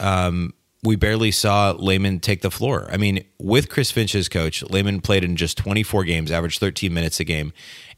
Um, 0.00 0.54
we 0.82 0.94
barely 0.94 1.30
saw 1.30 1.72
Layman 1.72 2.20
take 2.20 2.42
the 2.42 2.50
floor. 2.50 2.88
I 2.92 2.96
mean, 2.96 3.24
with 3.38 3.68
Chris 3.68 3.90
Finch 3.90 4.14
as 4.14 4.28
coach, 4.28 4.62
Layman 4.62 5.00
played 5.00 5.24
in 5.24 5.36
just 5.36 5.58
24 5.58 6.04
games, 6.04 6.30
averaged 6.30 6.60
13 6.60 6.94
minutes 6.94 7.18
a 7.18 7.24
game, 7.24 7.52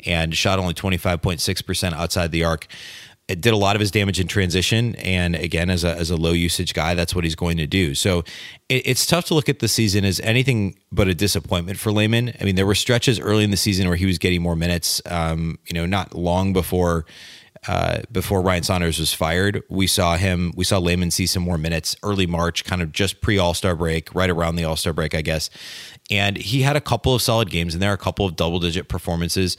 and 0.06 0.34
shot 0.34 0.58
only 0.58 0.74
25.6% 0.74 1.92
outside 1.92 2.32
the 2.32 2.44
arc 2.44 2.66
it 3.28 3.42
did 3.42 3.52
a 3.52 3.56
lot 3.56 3.76
of 3.76 3.80
his 3.80 3.90
damage 3.90 4.18
in 4.18 4.26
transition. 4.26 4.94
And 4.96 5.36
again, 5.36 5.68
as 5.68 5.84
a, 5.84 5.94
as 5.94 6.10
a 6.10 6.16
low 6.16 6.32
usage 6.32 6.72
guy, 6.72 6.94
that's 6.94 7.14
what 7.14 7.24
he's 7.24 7.34
going 7.34 7.58
to 7.58 7.66
do. 7.66 7.94
So 7.94 8.20
it, 8.70 8.82
it's 8.86 9.04
tough 9.04 9.26
to 9.26 9.34
look 9.34 9.50
at 9.50 9.58
the 9.58 9.68
season 9.68 10.06
as 10.06 10.18
anything 10.20 10.78
but 10.90 11.08
a 11.08 11.14
disappointment 11.14 11.78
for 11.78 11.92
Layman. 11.92 12.32
I 12.40 12.44
mean, 12.44 12.56
there 12.56 12.66
were 12.66 12.74
stretches 12.74 13.20
early 13.20 13.44
in 13.44 13.50
the 13.50 13.58
season 13.58 13.86
where 13.86 13.96
he 13.96 14.06
was 14.06 14.16
getting 14.16 14.40
more 14.40 14.56
minutes, 14.56 15.02
um, 15.06 15.58
you 15.66 15.74
know, 15.74 15.84
not 15.86 16.14
long 16.14 16.52
before. 16.52 17.04
Uh, 17.66 18.02
before 18.12 18.40
Ryan 18.40 18.62
Saunders 18.62 19.00
was 19.00 19.12
fired, 19.12 19.64
we 19.68 19.88
saw 19.88 20.16
him. 20.16 20.52
We 20.54 20.62
saw 20.62 20.78
Layman 20.78 21.10
see 21.10 21.26
some 21.26 21.42
more 21.42 21.58
minutes 21.58 21.96
early 22.04 22.24
March, 22.24 22.64
kind 22.64 22.80
of 22.80 22.92
just 22.92 23.20
pre 23.20 23.36
All 23.36 23.52
Star 23.52 23.74
break, 23.74 24.14
right 24.14 24.30
around 24.30 24.54
the 24.54 24.64
All 24.64 24.76
Star 24.76 24.92
break, 24.92 25.12
I 25.12 25.22
guess. 25.22 25.50
And 26.08 26.36
he 26.36 26.62
had 26.62 26.76
a 26.76 26.80
couple 26.80 27.16
of 27.16 27.20
solid 27.20 27.50
games, 27.50 27.74
and 27.74 27.82
there 27.82 27.90
are 27.90 27.94
a 27.94 27.98
couple 27.98 28.24
of 28.24 28.36
double 28.36 28.60
digit 28.60 28.88
performances. 28.88 29.56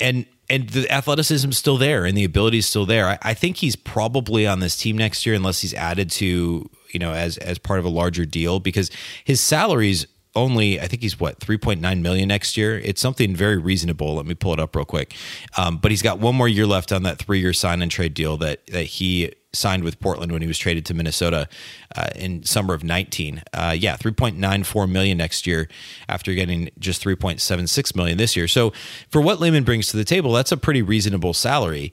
And 0.00 0.24
and 0.50 0.68
the 0.70 0.90
athleticism 0.90 1.48
is 1.50 1.58
still 1.58 1.78
there 1.78 2.04
and 2.04 2.16
the 2.16 2.24
ability 2.24 2.58
is 2.58 2.66
still 2.66 2.86
there. 2.86 3.06
I, 3.08 3.18
I, 3.22 3.34
think 3.34 3.58
he's 3.58 3.76
probably 3.76 4.46
on 4.46 4.60
this 4.60 4.76
team 4.76 4.98
next 4.98 5.24
year 5.24 5.34
unless 5.34 5.60
he's 5.60 5.74
added 5.74 6.10
to 6.12 6.68
you 6.90 6.98
know 6.98 7.12
as 7.12 7.38
as 7.38 7.58
part 7.58 7.78
of 7.78 7.84
a 7.84 7.88
larger 7.88 8.24
deal 8.24 8.60
because 8.60 8.90
his 9.24 9.40
salaries 9.40 10.06
only 10.34 10.80
I 10.80 10.86
think 10.86 11.02
he's 11.02 11.18
what 11.20 11.40
3.9 11.40 12.00
million 12.00 12.28
next 12.28 12.56
year. 12.56 12.78
It's 12.78 13.00
something 13.00 13.36
very 13.36 13.58
reasonable. 13.58 14.14
Let 14.16 14.26
me 14.26 14.34
pull 14.34 14.52
it 14.52 14.60
up 14.60 14.74
real 14.74 14.84
quick. 14.84 15.14
Um, 15.56 15.78
but 15.78 15.90
he's 15.90 16.02
got 16.02 16.18
one 16.18 16.34
more 16.34 16.48
year 16.48 16.66
left 16.66 16.92
on 16.92 17.02
that 17.02 17.18
three 17.18 17.40
year 17.40 17.52
sign 17.52 17.82
and 17.82 17.90
trade 17.90 18.14
deal 18.14 18.36
that 18.38 18.66
that 18.68 18.84
he 18.84 19.32
signed 19.54 19.84
with 19.84 20.00
Portland 20.00 20.32
when 20.32 20.40
he 20.40 20.48
was 20.48 20.58
traded 20.58 20.86
to 20.86 20.94
Minnesota 20.94 21.48
uh, 21.94 22.08
in 22.16 22.42
summer 22.42 22.72
of 22.72 22.82
19. 22.82 23.42
Uh, 23.52 23.76
yeah, 23.78 23.96
3.94 23.96 24.90
million 24.90 25.18
next 25.18 25.46
year 25.46 25.68
after 26.08 26.32
getting 26.32 26.70
just 26.78 27.04
3.76 27.04 27.94
million 27.94 28.16
this 28.16 28.34
year. 28.34 28.48
So 28.48 28.72
for 29.10 29.20
what 29.20 29.40
Layman 29.40 29.64
brings 29.64 29.88
to 29.88 29.98
the 29.98 30.04
table, 30.04 30.32
that's 30.32 30.52
a 30.52 30.56
pretty 30.56 30.80
reasonable 30.80 31.34
salary. 31.34 31.92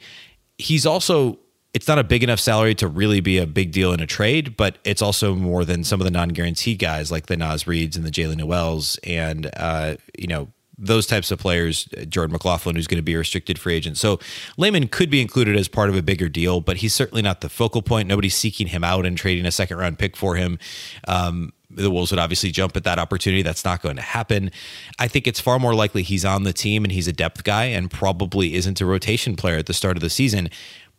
He's 0.58 0.86
also 0.86 1.40
it's 1.74 1.88
not 1.88 2.00
a 2.00 2.04
big 2.04 2.24
enough 2.24 2.40
salary 2.40 2.74
to 2.76 2.88
really 2.88 3.20
be 3.20 3.38
a 3.38 3.46
big 3.46 3.72
deal 3.72 3.94
in 3.94 4.00
a 4.00 4.08
trade, 4.08 4.58
but 4.58 4.78
it's 4.84 5.02
also 5.02 5.36
more 5.36 5.64
than 5.64 5.84
some 5.84 6.02
of 6.02 6.06
the 6.06 6.12
non-guaranteed 6.12 6.80
guys 6.80 7.12
like 7.12 7.28
the 7.28 7.38
Naz 7.38 7.66
Reids 7.66 7.96
and 7.96 8.06
the 8.06 8.12
Jaylen 8.12 8.38
Nowells 8.38 8.98
and 9.04 9.52
uh, 9.56 9.96
you 10.18 10.28
know 10.28 10.48
those 10.80 11.06
types 11.06 11.30
of 11.30 11.40
players, 11.40 11.86
Jordan 12.08 12.32
McLaughlin, 12.32 12.76
who's 12.76 12.88
going 12.88 12.98
to 13.00 13.04
be 13.04 13.14
a 13.14 13.18
restricted 13.18 13.60
free 13.60 13.76
agent. 13.76 13.98
So 13.98 14.18
Layman 14.58 14.88
could 14.88 15.10
be 15.10 15.22
included 15.22 15.58
as 15.58 15.68
part 15.68 15.90
of 15.90 15.96
a 15.96 16.02
bigger 16.02 16.30
deal, 16.30 16.62
but 16.62 16.78
he's 16.78 16.96
certainly 16.96 17.22
not 17.22 17.42
the 17.42 17.50
focal 17.50 17.82
point. 17.82 18.08
Nobody's 18.08 18.36
seeking 18.36 18.68
him 18.68 18.84
out 18.84 19.06
and 19.06 19.18
trading 19.18 19.46
a 19.46 19.52
second 19.52 19.78
round 19.78 20.00
pick 20.00 20.16
for 20.16 20.36
him. 20.36 20.58
Um, 21.06 21.52
the 21.70 21.92
Wolves 21.92 22.12
would 22.12 22.20
obviously 22.20 22.50
jump 22.50 22.76
at 22.76 22.84
that 22.86 22.98
opportunity. 22.98 23.44
That's 23.44 23.64
not 23.64 23.82
going 23.82 23.98
to 23.98 24.02
happen. 24.02 24.52
I 24.98 25.08
think 25.08 25.28
it's 25.28 25.40
far 25.40 25.60
more 25.60 25.76
likely 25.76 26.02
he's 26.02 26.26
on 26.26 26.44
the 26.44 26.54
team 26.54 26.84
and 26.84 26.92
he's 26.92 27.08
a 27.08 27.14
depth 27.14 27.44
guy 27.44 27.66
and 27.66 27.92
probably 27.92 28.56
isn't 28.56 28.82
a 28.82 28.86
rotation 28.86 29.36
player 29.36 29.58
at 29.58 29.68
the 29.68 29.74
start 29.74 29.96
of 29.96 30.02
the 30.02 30.10
season. 30.10 30.50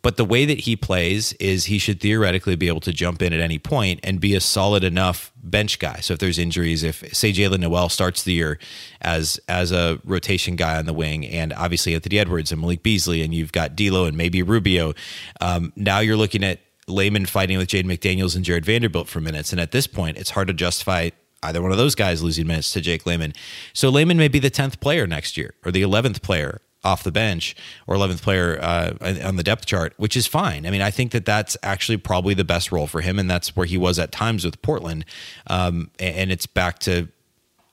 But 0.01 0.17
the 0.17 0.25
way 0.25 0.45
that 0.45 0.61
he 0.61 0.75
plays 0.75 1.33
is 1.33 1.65
he 1.65 1.77
should 1.77 1.99
theoretically 1.99 2.55
be 2.55 2.67
able 2.67 2.79
to 2.81 2.91
jump 2.91 3.21
in 3.21 3.33
at 3.33 3.39
any 3.39 3.59
point 3.59 3.99
and 4.03 4.19
be 4.19 4.33
a 4.33 4.39
solid 4.39 4.83
enough 4.83 5.31
bench 5.35 5.77
guy. 5.79 5.97
So 5.97 6.13
if 6.13 6.19
there's 6.19 6.39
injuries, 6.39 6.83
if 6.83 7.03
say 7.15 7.31
Jaylen 7.31 7.59
Nowell 7.59 7.89
starts 7.89 8.23
the 8.23 8.33
year 8.33 8.57
as 9.01 9.39
as 9.47 9.71
a 9.71 9.99
rotation 10.03 10.55
guy 10.55 10.77
on 10.77 10.85
the 10.85 10.93
wing, 10.93 11.25
and 11.25 11.53
obviously 11.53 11.93
Anthony 11.93 12.17
Edwards 12.17 12.51
and 12.51 12.61
Malik 12.61 12.81
Beasley, 12.81 13.21
and 13.21 13.33
you've 13.33 13.51
got 13.51 13.75
D'Lo 13.75 14.05
and 14.05 14.17
maybe 14.17 14.41
Rubio, 14.41 14.93
um, 15.39 15.71
now 15.75 15.99
you're 15.99 16.17
looking 16.17 16.43
at 16.43 16.59
Layman 16.87 17.25
fighting 17.25 17.57
with 17.57 17.69
Jaden 17.69 17.85
McDaniels 17.85 18.35
and 18.35 18.43
Jarred 18.43 18.65
Vanderbilt 18.65 19.07
for 19.07 19.21
minutes. 19.21 19.51
And 19.51 19.61
at 19.61 19.71
this 19.71 19.87
point, 19.87 20.17
it's 20.17 20.31
hard 20.31 20.47
to 20.47 20.53
justify 20.53 21.11
either 21.43 21.61
one 21.61 21.71
of 21.71 21.77
those 21.77 21.95
guys 21.95 22.21
losing 22.21 22.47
minutes 22.47 22.71
to 22.71 22.81
Jake 22.81 23.05
Layman. 23.05 23.33
So 23.73 23.89
Layman 23.89 24.17
may 24.17 24.27
be 24.27 24.39
the 24.39 24.51
10th 24.51 24.79
player 24.79 25.07
next 25.07 25.37
year 25.37 25.53
or 25.65 25.71
the 25.71 25.81
11th 25.81 26.21
player 26.21 26.61
off 26.83 27.03
the 27.03 27.11
bench 27.11 27.55
or 27.87 27.95
11th 27.95 28.21
player 28.21 28.59
uh, 28.61 28.93
on 29.23 29.35
the 29.35 29.43
depth 29.43 29.65
chart, 29.65 29.93
which 29.97 30.17
is 30.17 30.27
fine. 30.27 30.65
I 30.65 30.71
mean, 30.71 30.81
I 30.81 30.91
think 30.91 31.11
that 31.11 31.25
that's 31.25 31.55
actually 31.63 31.97
probably 31.97 32.33
the 32.33 32.43
best 32.43 32.71
role 32.71 32.87
for 32.87 33.01
him, 33.01 33.19
and 33.19 33.29
that's 33.29 33.55
where 33.55 33.65
he 33.65 33.77
was 33.77 33.99
at 33.99 34.11
times 34.11 34.45
with 34.45 34.61
Portland. 34.61 35.05
Um, 35.47 35.91
and 35.99 36.31
it's 36.31 36.47
back 36.47 36.79
to, 36.79 37.07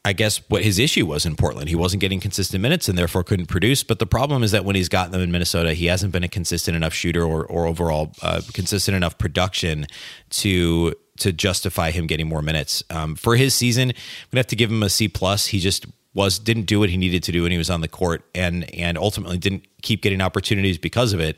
I 0.04 0.12
guess, 0.12 0.38
what 0.48 0.62
his 0.62 0.78
issue 0.78 1.06
was 1.06 1.24
in 1.24 1.36
Portland. 1.36 1.68
He 1.68 1.74
wasn't 1.74 2.00
getting 2.00 2.20
consistent 2.20 2.60
minutes 2.60 2.88
and 2.88 2.98
therefore 2.98 3.24
couldn't 3.24 3.46
produce. 3.46 3.82
But 3.82 3.98
the 3.98 4.06
problem 4.06 4.42
is 4.42 4.52
that 4.52 4.64
when 4.64 4.76
he's 4.76 4.88
gotten 4.88 5.12
them 5.12 5.22
in 5.22 5.30
Minnesota, 5.30 5.74
he 5.74 5.86
hasn't 5.86 6.12
been 6.12 6.24
a 6.24 6.28
consistent 6.28 6.76
enough 6.76 6.92
shooter 6.92 7.22
or, 7.22 7.44
or 7.44 7.66
overall 7.66 8.12
uh, 8.22 8.42
consistent 8.52 8.96
enough 8.96 9.18
production 9.18 9.86
to 10.30 10.94
to 11.18 11.32
justify 11.32 11.90
him 11.90 12.06
getting 12.06 12.28
more 12.28 12.42
minutes. 12.42 12.84
Um, 12.90 13.16
for 13.16 13.34
his 13.34 13.52
season, 13.52 13.88
I'm 13.88 13.94
gonna 14.30 14.38
have 14.38 14.46
to 14.48 14.56
give 14.56 14.70
him 14.70 14.84
a 14.84 14.88
C 14.88 15.08
plus. 15.08 15.46
He 15.46 15.58
just 15.58 15.84
was 16.14 16.38
didn't 16.38 16.64
do 16.64 16.80
what 16.80 16.90
he 16.90 16.96
needed 16.96 17.22
to 17.24 17.32
do 17.32 17.42
when 17.42 17.52
he 17.52 17.58
was 17.58 17.70
on 17.70 17.80
the 17.80 17.88
court 17.88 18.24
and 18.34 18.72
and 18.74 18.98
ultimately 18.98 19.38
didn't 19.38 19.66
keep 19.82 20.02
getting 20.02 20.20
opportunities 20.20 20.78
because 20.78 21.12
of 21.12 21.20
it. 21.20 21.36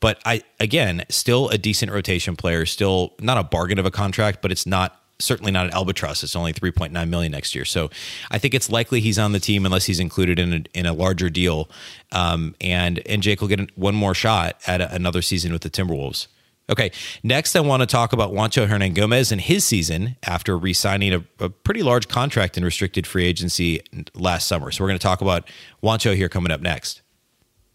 But 0.00 0.20
i 0.24 0.42
again 0.60 1.04
still 1.08 1.48
a 1.48 1.58
decent 1.58 1.92
rotation 1.92 2.36
player 2.36 2.66
still 2.66 3.14
not 3.20 3.38
a 3.38 3.44
bargain 3.44 3.78
of 3.78 3.86
a 3.86 3.90
contract 3.90 4.42
but 4.42 4.52
it's 4.52 4.66
not 4.66 5.00
certainly 5.20 5.50
not 5.50 5.66
an 5.66 5.72
albatross. 5.72 6.22
It's 6.22 6.36
only 6.36 6.52
3.9 6.52 7.08
million 7.08 7.32
next 7.32 7.52
year. 7.54 7.64
So 7.64 7.90
i 8.30 8.38
think 8.38 8.54
it's 8.54 8.70
likely 8.70 9.00
he's 9.00 9.18
on 9.18 9.32
the 9.32 9.40
team 9.40 9.66
unless 9.66 9.86
he's 9.86 10.00
included 10.00 10.38
in 10.38 10.52
a, 10.52 10.78
in 10.78 10.86
a 10.86 10.92
larger 10.92 11.30
deal. 11.30 11.68
Um, 12.12 12.54
and 12.60 13.00
and 13.06 13.22
jake 13.22 13.40
will 13.40 13.48
get 13.48 13.76
one 13.76 13.94
more 13.94 14.14
shot 14.14 14.56
at 14.66 14.80
another 14.80 15.22
season 15.22 15.52
with 15.52 15.62
the 15.62 15.70
timberwolves 15.70 16.26
Okay, 16.70 16.90
next 17.22 17.56
I 17.56 17.60
want 17.60 17.80
to 17.80 17.86
talk 17.86 18.12
about 18.12 18.32
Juancho 18.32 18.68
Hernangomez 18.68 19.32
and 19.32 19.40
his 19.40 19.64
season 19.64 20.16
after 20.22 20.56
re 20.58 20.74
signing 20.74 21.14
a, 21.14 21.24
a, 21.40 21.48
pretty 21.48 21.82
large 21.82 22.08
contract 22.08 22.58
in 22.58 22.64
restricted 22.64 23.06
free 23.06 23.24
agency 23.24 23.80
last 24.14 24.46
summer. 24.46 24.70
So 24.70 24.84
we're 24.84 24.88
going 24.88 24.98
to 24.98 25.02
talk 25.02 25.22
about 25.22 25.48
Juancho 25.82 26.14
here 26.14 26.28
coming 26.28 26.52
up 26.52 26.60
next. 26.60 27.00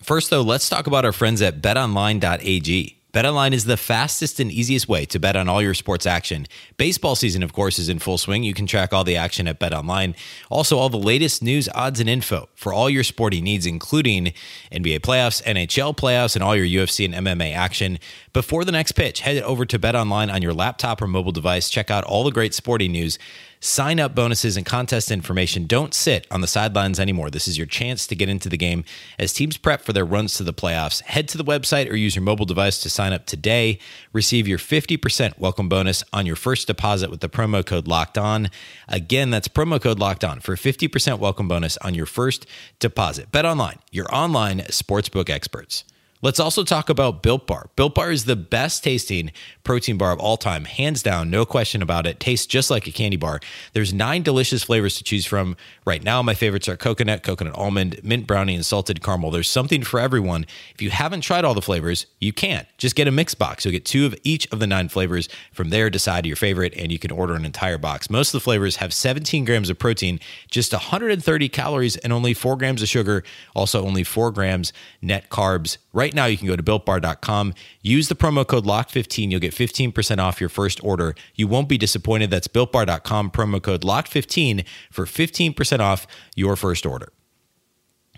First, 0.04 0.30
though, 0.30 0.42
let's 0.42 0.70
talk 0.70 0.86
about 0.86 1.06
our 1.06 1.12
friends 1.12 1.42
at 1.42 1.62
betonline.ag. 1.62 3.03
BetOnline 3.14 3.54
is 3.54 3.66
the 3.66 3.78
fastest 3.78 4.40
and 4.40 4.52
easiest 4.52 4.88
way 4.88 5.06
to 5.06 5.20
bet 5.20 5.36
on 5.36 5.48
all 5.48 5.62
your 5.62 5.76
sports 5.76 6.08
action. 6.08 6.48
Baseball 6.78 7.16
season, 7.16 7.44
of 7.44 7.54
course, 7.54 7.78
is 7.78 7.88
in 7.88 8.00
full 8.00 8.18
swing. 8.18 8.42
You 8.42 8.56
can 8.56 8.66
track 8.66 8.92
all 8.92 9.04
the 9.04 9.16
action 9.16 9.48
at 9.48 9.60
BetOnline. 9.60 10.16
Also, 10.50 10.80
all 10.80 10.90
the 10.90 10.98
latest 10.98 11.44
news, 11.44 11.70
odds, 11.76 12.00
and 12.00 12.10
info 12.10 12.50
for 12.56 12.74
all 12.74 12.90
your 12.90 13.04
sporting 13.04 13.44
needs, 13.44 13.68
including 13.68 14.34
NBA 14.72 15.02
playoffs, 15.02 15.44
NHL 15.44 15.96
playoffs, 15.96 16.36
and 16.36 16.44
all 16.44 16.56
your 16.56 16.66
UFC 16.66 17.06
and 17.06 17.14
MMA 17.14 17.54
action. 17.54 18.00
Before 18.34 18.66
the 18.66 18.72
next 18.72 18.94
pitch, 18.94 19.20
head 19.20 19.44
over 19.44 19.64
to 19.64 19.78
BetOnline 19.78 20.34
on 20.34 20.42
your 20.42 20.56
laptop 20.56 21.00
or 21.00 21.06
mobile 21.06 21.32
device. 21.32 21.70
Check 21.70 21.92
out 21.92 22.04
all 22.06 22.24
the 22.24 22.32
great 22.32 22.56
sporting 22.56 22.92
news 22.92 23.20
Sign 23.66 23.98
up 23.98 24.14
bonuses 24.14 24.58
and 24.58 24.66
contest 24.66 25.10
information 25.10 25.68
don't 25.68 25.94
sit 25.94 26.28
on 26.30 26.42
the 26.42 26.48
sidelines 26.48 27.00
anymore. 27.00 27.30
This 27.30 27.48
is 27.48 27.58
your 27.58 27.66
chance 27.66 28.06
to 28.08 28.14
get 28.14 28.28
into 28.28 28.50
the 28.50 28.58
game 28.58 28.84
as 29.18 29.32
teams 29.32 29.56
prep 29.56 29.80
for 29.80 29.94
their 29.94 30.04
runs 30.04 30.34
to 30.34 30.44
the 30.44 30.54
playoffs. 30.54 31.02
Head 31.04 31.30
to 31.30 31.38
the 31.38 31.46
website 31.46 31.90
or 31.90 31.96
use 31.96 32.14
your 32.14 32.26
mobile 32.26 32.46
device 32.46 32.82
to 32.82 32.90
sign 32.90 33.14
up 33.14 33.26
today. 33.26 33.80
Receive 34.12 34.50
your 34.50 34.58
50% 34.58 35.40
welcome 35.40 35.70
bonus 35.70 36.04
on 36.12 36.26
your 36.26 36.36
first 36.36 36.68
deposit 36.68 37.10
with 37.10 37.22
the 37.22 37.30
promo 37.30 37.66
code 37.66 37.88
locked 37.88 38.18
on. 38.18 38.50
Again, 38.90 39.30
that's 39.30 39.48
promo 39.48 39.82
code 39.82 39.98
locked 39.98 40.26
on 40.26 40.42
for 40.42 40.58
50% 40.58 41.20
welcome 41.20 41.48
bonus 41.48 41.78
on 41.78 41.94
your 41.94 42.06
first 42.06 42.46
deposit. 42.80 43.32
Bet 43.32 43.46
online, 43.46 43.80
your 43.92 44.14
online 44.14 44.60
sportsbook 44.60 45.30
experts. 45.30 45.86
Let's 46.24 46.40
also 46.40 46.64
talk 46.64 46.88
about 46.88 47.22
Built 47.22 47.48
Bar. 47.48 47.70
Built 47.76 47.96
Bar 47.96 48.10
is 48.10 48.24
the 48.24 48.38
best 48.38 48.82
tasting 48.82 49.34
protein 49.66 49.98
bar 49.98 50.14
of 50.14 50.22
all 50.22 50.38
time, 50.38 50.64
hands 50.64 51.04
down, 51.04 51.30
no 51.30 51.46
question 51.46 51.82
about 51.82 52.08
it. 52.08 52.18
Tastes 52.18 52.46
just 52.46 52.72
like 52.72 52.88
a 52.88 52.92
candy 52.92 53.18
bar. 53.18 53.42
There's 53.74 53.94
nine 53.94 54.24
delicious 54.24 54.64
flavors 54.64 54.96
to 54.96 55.04
choose 55.04 55.26
from. 55.26 55.58
Right 55.86 56.02
now, 56.02 56.22
my 56.22 56.34
favorites 56.34 56.70
are 56.70 56.78
coconut, 56.78 57.24
coconut 57.24 57.56
almond, 57.56 58.00
mint 58.06 58.26
brownie, 58.26 58.56
and 58.56 58.66
salted 58.66 59.04
caramel. 59.04 59.32
There's 59.32 59.50
something 59.50 59.84
for 59.84 60.00
everyone. 60.00 60.46
If 60.74 60.82
you 60.82 60.92
haven't 60.92 61.22
tried 61.22 61.44
all 61.44 61.54
the 61.54 61.62
flavors, 61.62 62.06
you 62.20 62.32
can't. 62.32 62.70
Just 62.78 62.96
get 62.96 63.10
a 63.10 63.12
mix 63.12 63.36
box. 63.36 63.66
You'll 63.66 63.74
get 63.74 63.84
two 63.84 64.06
of 64.06 64.16
each 64.24 64.50
of 64.54 64.60
the 64.60 64.68
nine 64.68 64.88
flavors. 64.88 65.28
From 65.52 65.72
there, 65.72 65.90
decide 65.90 66.26
your 66.26 66.38
favorite, 66.38 66.74
and 66.78 66.90
you 66.90 67.00
can 67.00 67.12
order 67.12 67.34
an 67.36 67.44
entire 67.44 67.78
box. 67.78 68.10
Most 68.10 68.30
of 68.30 68.40
the 68.40 68.44
flavors 68.46 68.78
have 68.78 68.94
17 68.94 69.44
grams 69.44 69.70
of 69.70 69.78
protein, 69.78 70.22
just 70.50 70.72
130 70.72 71.50
calories, 71.50 71.98
and 71.98 72.14
only 72.14 72.34
four 72.34 72.56
grams 72.56 72.82
of 72.82 72.88
sugar. 72.88 73.26
Also, 73.54 73.86
only 73.86 74.06
four 74.06 74.32
grams 74.32 74.72
net 75.02 75.30
carbs. 75.30 75.78
Right 75.94 76.14
now, 76.14 76.26
you 76.26 76.38
can 76.38 76.48
go 76.48 76.56
to 76.56 76.64
builtbar.com, 76.64 77.54
use 77.82 78.10
the 78.10 78.16
promo 78.16 78.46
code 78.46 78.66
LOCK15. 78.66 79.30
You'll 79.30 79.40
get 79.40 79.54
15% 79.54 80.18
off 80.18 80.40
your 80.40 80.50
first 80.50 80.84
order. 80.84 81.14
You 81.36 81.48
won't 81.48 81.70
be 81.70 81.78
disappointed. 81.78 82.32
That's 82.32 82.48
builtbar.com, 82.48 83.30
promo 83.30 83.62
code 83.62 83.82
LOCK15 83.84 84.66
for 84.92 85.06
15% 85.06 85.80
off 85.80 86.08
your 86.36 86.56
first 86.56 86.88
order. 86.88 87.14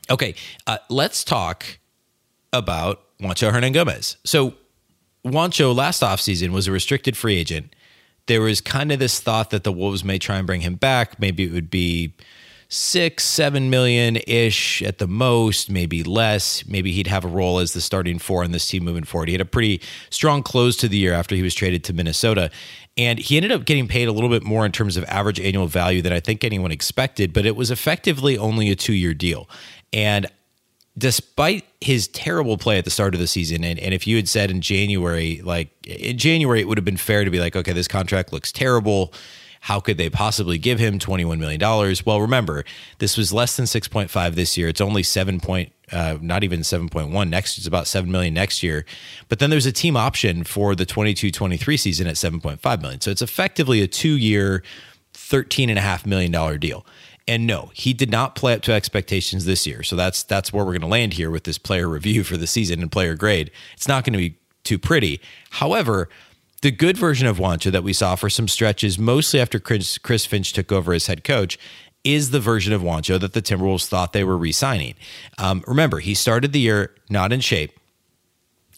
Okay, 0.09 0.35
uh, 0.65 0.77
let's 0.89 1.23
talk 1.25 1.79
about 2.53 3.03
Juancho 3.19 3.51
Hernangomez. 3.51 4.15
So, 4.23 4.53
Juancho 5.25 5.75
last 5.75 6.01
offseason 6.01 6.49
was 6.49 6.67
a 6.67 6.71
restricted 6.71 7.17
free 7.17 7.35
agent. 7.35 7.75
There 8.27 8.41
was 8.41 8.61
kind 8.61 8.91
of 8.91 8.99
this 8.99 9.19
thought 9.19 9.49
that 9.49 9.63
the 9.63 9.71
Wolves 9.71 10.03
may 10.03 10.17
try 10.17 10.37
and 10.37 10.47
bring 10.47 10.61
him 10.61 10.75
back. 10.75 11.19
Maybe 11.19 11.43
it 11.43 11.51
would 11.51 11.69
be 11.69 12.13
six, 12.67 13.23
seven 13.23 13.69
million 13.69 14.17
ish 14.27 14.81
at 14.81 14.97
the 14.97 15.07
most, 15.07 15.69
maybe 15.69 16.03
less. 16.03 16.65
Maybe 16.67 16.91
he'd 16.91 17.07
have 17.07 17.23
a 17.23 17.27
role 17.27 17.59
as 17.59 17.73
the 17.73 17.81
starting 17.81 18.19
four 18.19 18.43
on 18.43 18.51
this 18.51 18.67
team 18.67 18.83
moving 18.83 19.03
forward. 19.03 19.29
He 19.29 19.33
had 19.33 19.41
a 19.41 19.45
pretty 19.45 19.81
strong 20.09 20.43
close 20.43 20.75
to 20.77 20.87
the 20.87 20.97
year 20.97 21.13
after 21.13 21.35
he 21.35 21.41
was 21.41 21.53
traded 21.53 21.83
to 21.85 21.93
Minnesota. 21.93 22.49
And 22.97 23.19
he 23.19 23.35
ended 23.37 23.51
up 23.51 23.65
getting 23.65 23.87
paid 23.87 24.07
a 24.07 24.11
little 24.11 24.29
bit 24.29 24.43
more 24.43 24.65
in 24.65 24.71
terms 24.71 24.97
of 24.97 25.03
average 25.05 25.39
annual 25.39 25.67
value 25.67 26.01
than 26.01 26.13
I 26.13 26.19
think 26.19 26.43
anyone 26.43 26.71
expected, 26.71 27.33
but 27.33 27.45
it 27.45 27.55
was 27.55 27.69
effectively 27.69 28.37
only 28.37 28.71
a 28.71 28.75
two 28.75 28.93
year 28.93 29.13
deal. 29.13 29.49
And 29.91 30.27
despite 30.97 31.65
his 31.81 32.07
terrible 32.07 32.57
play 32.57 32.77
at 32.77 32.85
the 32.85 32.91
start 32.91 33.13
of 33.13 33.19
the 33.19 33.27
season, 33.27 33.63
and, 33.63 33.77
and 33.79 33.93
if 33.93 34.07
you 34.07 34.15
had 34.15 34.29
said 34.29 34.49
in 34.49 34.61
January, 34.61 35.41
like 35.43 35.69
in 35.85 36.17
January, 36.17 36.61
it 36.61 36.67
would 36.67 36.77
have 36.77 36.85
been 36.85 36.97
fair 36.97 37.25
to 37.25 37.31
be 37.31 37.39
like, 37.39 37.55
okay, 37.55 37.73
this 37.73 37.87
contract 37.87 38.31
looks 38.31 38.51
terrible 38.51 39.13
how 39.65 39.79
could 39.79 39.97
they 39.97 40.11
possibly 40.11 40.59
give 40.59 40.77
him 40.77 40.99
$21 40.99 41.39
million? 41.39 41.59
Well, 42.05 42.21
remember, 42.21 42.63
this 42.99 43.17
was 43.17 43.33
less 43.33 43.55
than 43.55 43.65
6.5 43.65 44.35
this 44.35 44.55
year. 44.59 44.67
It's 44.67 44.79
only 44.79 45.01
7 45.01 45.39
point, 45.39 45.71
uh, 45.91 46.19
not 46.21 46.43
even 46.43 46.59
7.1 46.59 47.29
next. 47.29 47.57
It's 47.57 47.65
about 47.65 47.87
7 47.87 48.11
million 48.11 48.35
next 48.35 48.61
year. 48.61 48.85
But 49.27 49.39
then 49.39 49.49
there's 49.49 49.65
a 49.65 49.71
team 49.71 49.97
option 49.97 50.43
for 50.43 50.75
the 50.75 50.85
22 50.85 51.31
23 51.31 51.77
season 51.77 52.05
at 52.05 52.13
7.5 52.13 52.79
million. 52.79 53.01
So 53.01 53.09
it's 53.09 53.23
effectively 53.23 53.81
a 53.81 53.87
two 53.87 54.15
year, 54.15 54.61
$13.5 55.15 56.05
million 56.05 56.59
deal. 56.59 56.85
And 57.27 57.47
no, 57.47 57.71
he 57.73 57.91
did 57.93 58.11
not 58.11 58.35
play 58.35 58.53
up 58.53 58.61
to 58.63 58.71
expectations 58.71 59.45
this 59.45 59.65
year. 59.65 59.81
So 59.81 59.95
that's 59.95 60.21
that's 60.21 60.53
where 60.53 60.63
we're 60.63 60.73
going 60.73 60.81
to 60.81 60.87
land 60.87 61.13
here 61.13 61.31
with 61.31 61.43
this 61.43 61.57
player 61.57 61.89
review 61.89 62.23
for 62.23 62.37
the 62.37 62.45
season 62.45 62.83
and 62.83 62.91
player 62.91 63.15
grade. 63.15 63.49
It's 63.73 63.87
not 63.87 64.03
going 64.03 64.13
to 64.13 64.19
be 64.19 64.37
too 64.63 64.77
pretty. 64.77 65.21
However, 65.49 66.07
the 66.65 66.71
good 66.71 66.97
version 66.97 67.27
of 67.27 67.37
Juancho 67.37 67.71
that 67.71 67.83
we 67.83 67.93
saw 67.93 68.15
for 68.15 68.27
some 68.27 68.47
stretches, 68.47 68.97
mostly 68.97 69.39
after 69.39 69.59
Chris, 69.59 69.99
Chris 69.99 70.25
Finch 70.25 70.51
took 70.51 70.71
over 70.71 70.93
as 70.93 71.05
head 71.05 71.23
coach, 71.23 71.59
is 72.03 72.31
the 72.31 72.39
version 72.39 72.73
of 72.73 72.81
Juancho 72.81 73.19
that 73.19 73.33
the 73.33 73.41
Timberwolves 73.41 73.85
thought 73.85 74.13
they 74.13 74.23
were 74.23 74.35
re 74.35 74.51
signing. 74.51 74.95
Um, 75.37 75.63
remember, 75.67 75.99
he 75.99 76.15
started 76.15 76.53
the 76.53 76.59
year 76.59 76.95
not 77.07 77.31
in 77.31 77.39
shape 77.39 77.79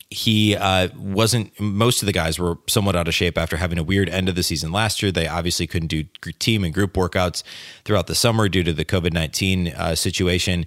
he 0.09 0.55
uh, 0.55 0.87
wasn't 0.97 1.59
most 1.59 2.01
of 2.01 2.05
the 2.05 2.13
guys 2.13 2.39
were 2.39 2.57
somewhat 2.67 2.95
out 2.95 3.09
of 3.09 3.13
shape 3.13 3.37
after 3.37 3.57
having 3.57 3.77
a 3.77 3.83
weird 3.83 4.07
end 4.07 4.29
of 4.29 4.35
the 4.35 4.43
season 4.43 4.71
last 4.71 5.03
year. 5.03 5.11
They 5.11 5.27
obviously 5.27 5.67
couldn't 5.67 5.89
do 5.89 6.03
team 6.39 6.63
and 6.63 6.73
group 6.73 6.93
workouts 6.93 7.43
throughout 7.83 8.07
the 8.07 8.15
summer 8.15 8.47
due 8.47 8.63
to 8.63 8.71
the 8.71 8.85
covid-19 8.85 9.75
uh, 9.75 9.95
situation. 9.95 10.65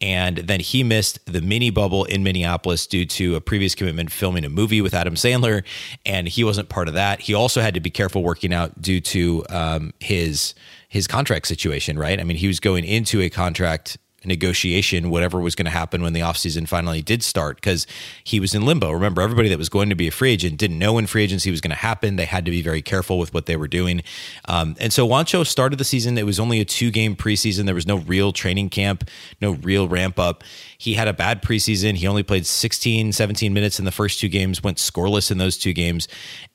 And 0.00 0.38
then 0.38 0.58
he 0.58 0.82
missed 0.82 1.24
the 1.26 1.40
mini 1.40 1.70
bubble 1.70 2.04
in 2.04 2.24
minneapolis 2.24 2.86
due 2.86 3.06
to 3.06 3.36
a 3.36 3.40
previous 3.40 3.76
commitment 3.76 4.10
filming 4.10 4.44
a 4.44 4.48
movie 4.48 4.80
with 4.80 4.94
adam 4.94 5.14
sandler 5.14 5.62
and 6.04 6.26
he 6.26 6.42
wasn't 6.42 6.68
part 6.68 6.88
of 6.88 6.94
that. 6.94 7.20
He 7.20 7.34
also 7.34 7.60
had 7.60 7.74
to 7.74 7.80
be 7.80 7.90
careful 7.90 8.24
working 8.24 8.52
out 8.52 8.82
due 8.82 9.00
to 9.00 9.46
um, 9.50 9.94
his 10.00 10.54
his 10.88 11.06
contract 11.06 11.46
situation 11.46 11.96
right? 11.96 12.18
I 12.18 12.24
mean 12.24 12.38
he 12.38 12.48
was 12.48 12.58
going 12.58 12.84
into 12.84 13.20
a 13.20 13.30
contract 13.30 13.98
negotiation, 14.24 15.10
whatever 15.10 15.40
was 15.40 15.54
going 15.54 15.64
to 15.64 15.70
happen 15.70 16.02
when 16.02 16.12
the 16.12 16.20
offseason 16.20 16.68
finally 16.68 17.02
did 17.02 17.22
start, 17.22 17.56
because 17.56 17.86
he 18.24 18.40
was 18.40 18.54
in 18.54 18.64
limbo. 18.64 18.90
Remember, 18.90 19.22
everybody 19.22 19.48
that 19.48 19.58
was 19.58 19.68
going 19.68 19.88
to 19.88 19.94
be 19.94 20.08
a 20.08 20.10
free 20.10 20.30
agent 20.30 20.58
didn't 20.58 20.78
know 20.78 20.94
when 20.94 21.06
free 21.06 21.22
agency 21.22 21.50
was 21.50 21.60
going 21.60 21.70
to 21.70 21.76
happen. 21.76 22.16
They 22.16 22.26
had 22.26 22.44
to 22.44 22.50
be 22.50 22.62
very 22.62 22.82
careful 22.82 23.18
with 23.18 23.32
what 23.32 23.46
they 23.46 23.56
were 23.56 23.68
doing. 23.68 24.02
Um, 24.46 24.76
and 24.78 24.92
so 24.92 25.06
Juancho 25.06 25.46
started 25.46 25.78
the 25.78 25.84
season. 25.84 26.18
It 26.18 26.26
was 26.26 26.40
only 26.40 26.60
a 26.60 26.64
two 26.64 26.90
game 26.90 27.16
preseason. 27.16 27.66
There 27.66 27.74
was 27.74 27.86
no 27.86 27.98
real 27.98 28.32
training 28.32 28.70
camp, 28.70 29.08
no 29.40 29.52
real 29.52 29.88
ramp 29.88 30.18
up. 30.18 30.44
He 30.76 30.94
had 30.94 31.08
a 31.08 31.12
bad 31.12 31.42
preseason. 31.42 31.96
He 31.96 32.06
only 32.06 32.22
played 32.22 32.46
16, 32.46 33.12
17 33.12 33.52
minutes 33.52 33.78
in 33.78 33.84
the 33.84 33.92
first 33.92 34.20
two 34.20 34.28
games, 34.28 34.62
went 34.62 34.78
scoreless 34.78 35.30
in 35.30 35.38
those 35.38 35.58
two 35.58 35.72
games, 35.72 36.08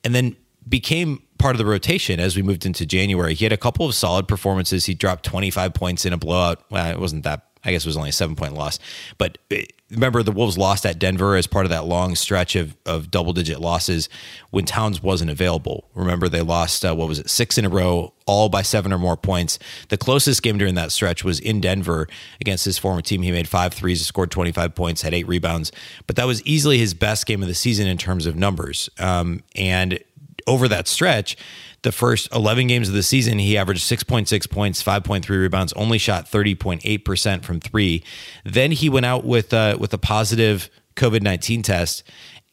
and 0.04 0.14
then 0.14 0.36
became 0.68 1.22
part 1.38 1.54
of 1.54 1.58
the 1.58 1.66
rotation 1.66 2.18
as 2.18 2.36
we 2.36 2.42
moved 2.42 2.66
into 2.66 2.86
January. 2.86 3.34
He 3.34 3.44
had 3.44 3.52
a 3.52 3.58
couple 3.58 3.86
of 3.86 3.94
solid 3.94 4.26
performances. 4.26 4.86
He 4.86 4.94
dropped 4.94 5.24
25 5.24 5.74
points 5.74 6.04
in 6.04 6.12
a 6.12 6.16
blowout. 6.16 6.64
Well, 6.70 6.90
it 6.90 6.98
wasn't 6.98 7.24
that 7.24 7.46
I 7.66 7.72
guess 7.72 7.84
it 7.84 7.88
was 7.88 7.96
only 7.96 8.10
a 8.10 8.12
seven 8.12 8.36
point 8.36 8.54
loss. 8.54 8.78
But 9.18 9.38
uh, 9.52 9.56
remember, 9.90 10.22
the 10.22 10.30
Wolves 10.30 10.56
lost 10.56 10.86
at 10.86 11.00
Denver 11.00 11.34
as 11.34 11.48
part 11.48 11.66
of 11.66 11.70
that 11.70 11.84
long 11.84 12.14
stretch 12.14 12.54
of, 12.54 12.76
of 12.86 13.10
double 13.10 13.32
digit 13.32 13.60
losses 13.60 14.08
when 14.50 14.64
Towns 14.64 15.02
wasn't 15.02 15.32
available. 15.32 15.90
Remember, 15.94 16.28
they 16.28 16.42
lost, 16.42 16.84
uh, 16.84 16.94
what 16.94 17.08
was 17.08 17.18
it, 17.18 17.28
six 17.28 17.58
in 17.58 17.64
a 17.64 17.68
row, 17.68 18.14
all 18.24 18.48
by 18.48 18.62
seven 18.62 18.92
or 18.92 18.98
more 18.98 19.16
points. 19.16 19.58
The 19.88 19.96
closest 19.96 20.44
game 20.44 20.58
during 20.58 20.76
that 20.76 20.92
stretch 20.92 21.24
was 21.24 21.40
in 21.40 21.60
Denver 21.60 22.06
against 22.40 22.64
his 22.64 22.78
former 22.78 23.02
team. 23.02 23.22
He 23.22 23.32
made 23.32 23.48
five 23.48 23.74
threes, 23.74 24.06
scored 24.06 24.30
25 24.30 24.76
points, 24.76 25.02
had 25.02 25.12
eight 25.12 25.26
rebounds. 25.26 25.72
But 26.06 26.14
that 26.16 26.26
was 26.26 26.44
easily 26.44 26.78
his 26.78 26.94
best 26.94 27.26
game 27.26 27.42
of 27.42 27.48
the 27.48 27.54
season 27.54 27.88
in 27.88 27.98
terms 27.98 28.26
of 28.26 28.36
numbers. 28.36 28.88
Um, 29.00 29.42
and 29.56 29.98
over 30.46 30.68
that 30.68 30.88
stretch, 30.88 31.36
the 31.82 31.92
first 31.92 32.28
11 32.34 32.66
games 32.66 32.88
of 32.88 32.94
the 32.94 33.02
season, 33.02 33.38
he 33.38 33.56
averaged 33.56 33.82
6.6 33.82 34.50
points, 34.50 34.82
5.3 34.82 35.28
rebounds, 35.28 35.72
only 35.74 35.98
shot 35.98 36.30
30.8% 36.30 37.44
from 37.44 37.60
three. 37.60 38.02
Then 38.44 38.72
he 38.72 38.88
went 38.88 39.06
out 39.06 39.24
with, 39.24 39.52
uh, 39.54 39.76
with 39.78 39.92
a 39.94 39.98
positive 39.98 40.68
COVID 40.96 41.22
19 41.22 41.62
test 41.62 42.02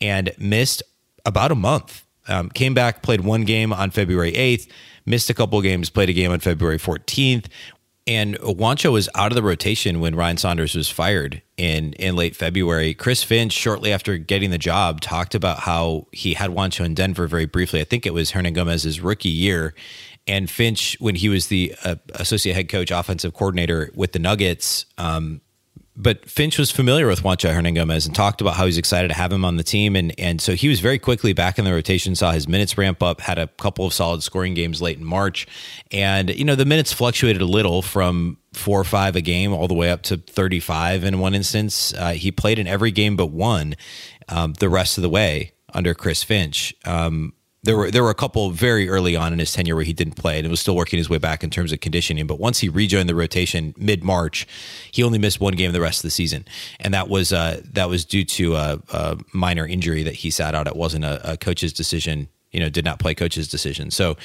and 0.02 0.32
missed 0.38 0.84
about 1.26 1.52
a 1.52 1.56
month. 1.56 2.06
Um, 2.28 2.50
came 2.50 2.74
back, 2.74 3.02
played 3.02 3.22
one 3.22 3.42
game 3.42 3.74
on 3.74 3.92
February 3.92 4.32
8th, 4.34 4.70
missed 5.06 5.30
a 5.30 5.34
couple 5.34 5.62
games, 5.62 5.90
played 5.90 6.10
a 6.10 6.14
game 6.14 6.32
on 6.32 6.40
February 6.40 6.78
14th, 6.78 7.48
and 8.06 8.38
Juancho 8.40 8.92
was 8.92 9.08
out 9.16 9.32
of 9.32 9.36
the 9.36 9.44
rotation 9.44 10.00
when 10.00 10.16
Ryan 10.16 10.38
Saunders 10.38 10.76
was 10.76 10.90
fired 10.90 11.42
in 11.56 11.94
in 11.94 12.16
late 12.16 12.36
February. 12.36 12.94
Chris 12.94 13.24
Finch, 13.24 13.54
shortly 13.54 13.94
after 13.94 14.18
getting 14.18 14.50
the 14.50 14.58
job, 14.58 15.00
talked 15.00 15.36
about 15.36 15.60
how 15.60 16.08
he 16.12 16.34
had 16.34 16.52
Juancho 16.52 16.84
in 16.84 16.96
Denver 16.96 17.28
very 17.28 17.46
briefly. 17.46 17.80
I 17.80 17.86
think 17.86 18.06
it 18.06 18.14
was 18.14 18.32
Hernangomez's 18.32 19.00
rookie 19.00 19.30
year. 19.30 19.74
And 20.28 20.50
Finch, 20.50 20.98
when 21.00 21.16
he 21.16 21.30
was 21.30 21.48
the 21.48 21.76
uh, 21.84 21.96
associate 22.16 22.54
head 22.54 22.70
coach, 22.70 22.92
offensive 22.92 23.34
coordinator 23.34 23.92
with 23.94 24.14
the 24.14 24.20
Nuggets, 24.20 24.86
um, 24.98 25.42
but 25.96 26.28
Finch 26.28 26.58
was 26.58 26.72
familiar 26.72 27.08
with 27.08 27.22
Juancho 27.22 27.54
Hernangomez 27.54 28.08
and 28.08 28.16
talked 28.16 28.42
about 28.42 28.56
how 28.56 28.66
he's 28.66 28.80
excited 28.80 29.10
to 29.10 29.14
have 29.14 29.32
him 29.32 29.46
on 29.46 29.58
the 29.58 29.64
team. 29.64 29.96
And, 29.96 30.18
and 30.20 30.42
so 30.42 30.56
he 30.56 30.68
was 30.68 30.80
very 30.80 30.98
quickly 30.98 31.34
back 31.34 31.60
in 31.60 31.66
the 31.66 31.72
rotation, 31.72 32.16
saw 32.16 32.32
his 32.32 32.48
minutes 32.48 32.78
ramp 32.78 33.04
up, 33.04 33.22
had 33.22 33.38
a 33.38 33.48
couple 33.48 33.86
of 33.86 33.94
solid 33.94 34.24
scoring 34.24 34.56
games 34.56 34.82
late 34.82 34.98
in 34.98 35.06
March. 35.06 35.46
And, 35.92 36.30
you 36.32 36.46
know, 36.46 36.56
the 36.56 36.66
minutes 36.66 36.92
fluctuated 36.92 37.44
a 37.44 37.46
little 37.46 37.84
from 37.84 38.38
four 38.54 38.80
or 38.80 38.84
five 38.84 39.16
a 39.16 39.22
game 39.22 39.54
all 39.54 39.68
the 39.68 39.76
way 39.76 39.92
up 39.92 40.02
to 40.04 40.18
35 40.18 41.04
in 41.04 41.20
one 41.20 41.36
instance. 41.36 41.94
Uh, 41.94 42.14
he 42.14 42.32
played 42.32 42.58
in 42.58 42.68
every 42.68 42.92
game 42.92 43.16
but 43.16 43.28
one 43.28 43.76
um, 44.30 44.54
the 44.54 44.70
rest 44.70 44.98
of 44.98 45.04
the 45.04 45.10
way 45.10 45.54
under 45.74 45.94
Chris 45.94 46.24
Finch. 46.24 46.74
Um, 46.86 47.34
there 47.64 47.78
were 47.78 47.90
there 47.90 48.04
were 48.04 48.10
a 48.10 48.16
couple 48.16 48.50
very 48.52 48.90
early 48.90 49.16
on 49.16 49.32
in 49.32 49.40
his 49.40 49.54
tenure 49.54 49.76
where 49.76 49.86
he 49.86 49.94
didn't 49.94 50.16
play 50.16 50.38
and 50.38 50.50
was 50.50 50.60
still 50.60 50.76
working 50.76 50.98
his 50.98 51.10
way 51.10 51.18
back 51.18 51.44
in 51.44 51.50
terms 51.50 51.72
of 51.72 51.80
conditioning. 51.80 52.28
But 52.28 52.40
once 52.40 52.60
he 52.60 52.68
rejoined 52.68 53.08
the 53.08 53.16
rotation 53.16 53.74
mid 53.78 54.04
March, 54.04 54.46
he 54.92 55.02
only 55.02 55.18
missed 55.18 55.40
one 55.40 55.54
game 55.54 55.72
the 55.72 55.82
rest 55.82 56.00
of 56.00 56.04
the 56.04 56.12
season, 56.12 56.46
and 56.80 56.94
that 56.94 57.08
was 57.08 57.32
uh, 57.32 57.62
that 57.72 57.90
was 57.90 58.04
due 58.04 58.26
to 58.26 58.56
a, 58.56 58.80
a, 58.92 59.18
minor 59.32 59.66
injury 59.66 60.04
that 60.04 60.16
he 60.16 60.30
sat 60.30 60.56
out. 60.56 60.68
It 60.68 60.76
wasn't 60.76 61.06
a, 61.06 61.34
a 61.34 61.38
coach's 61.38 61.72
decision. 61.74 62.28
You 62.52 62.60
know, 62.60 62.70
did 62.70 62.86
not 62.86 63.00
play 63.00 63.16
coach's 63.16 63.48
decision. 63.48 63.90
So, 63.90 64.16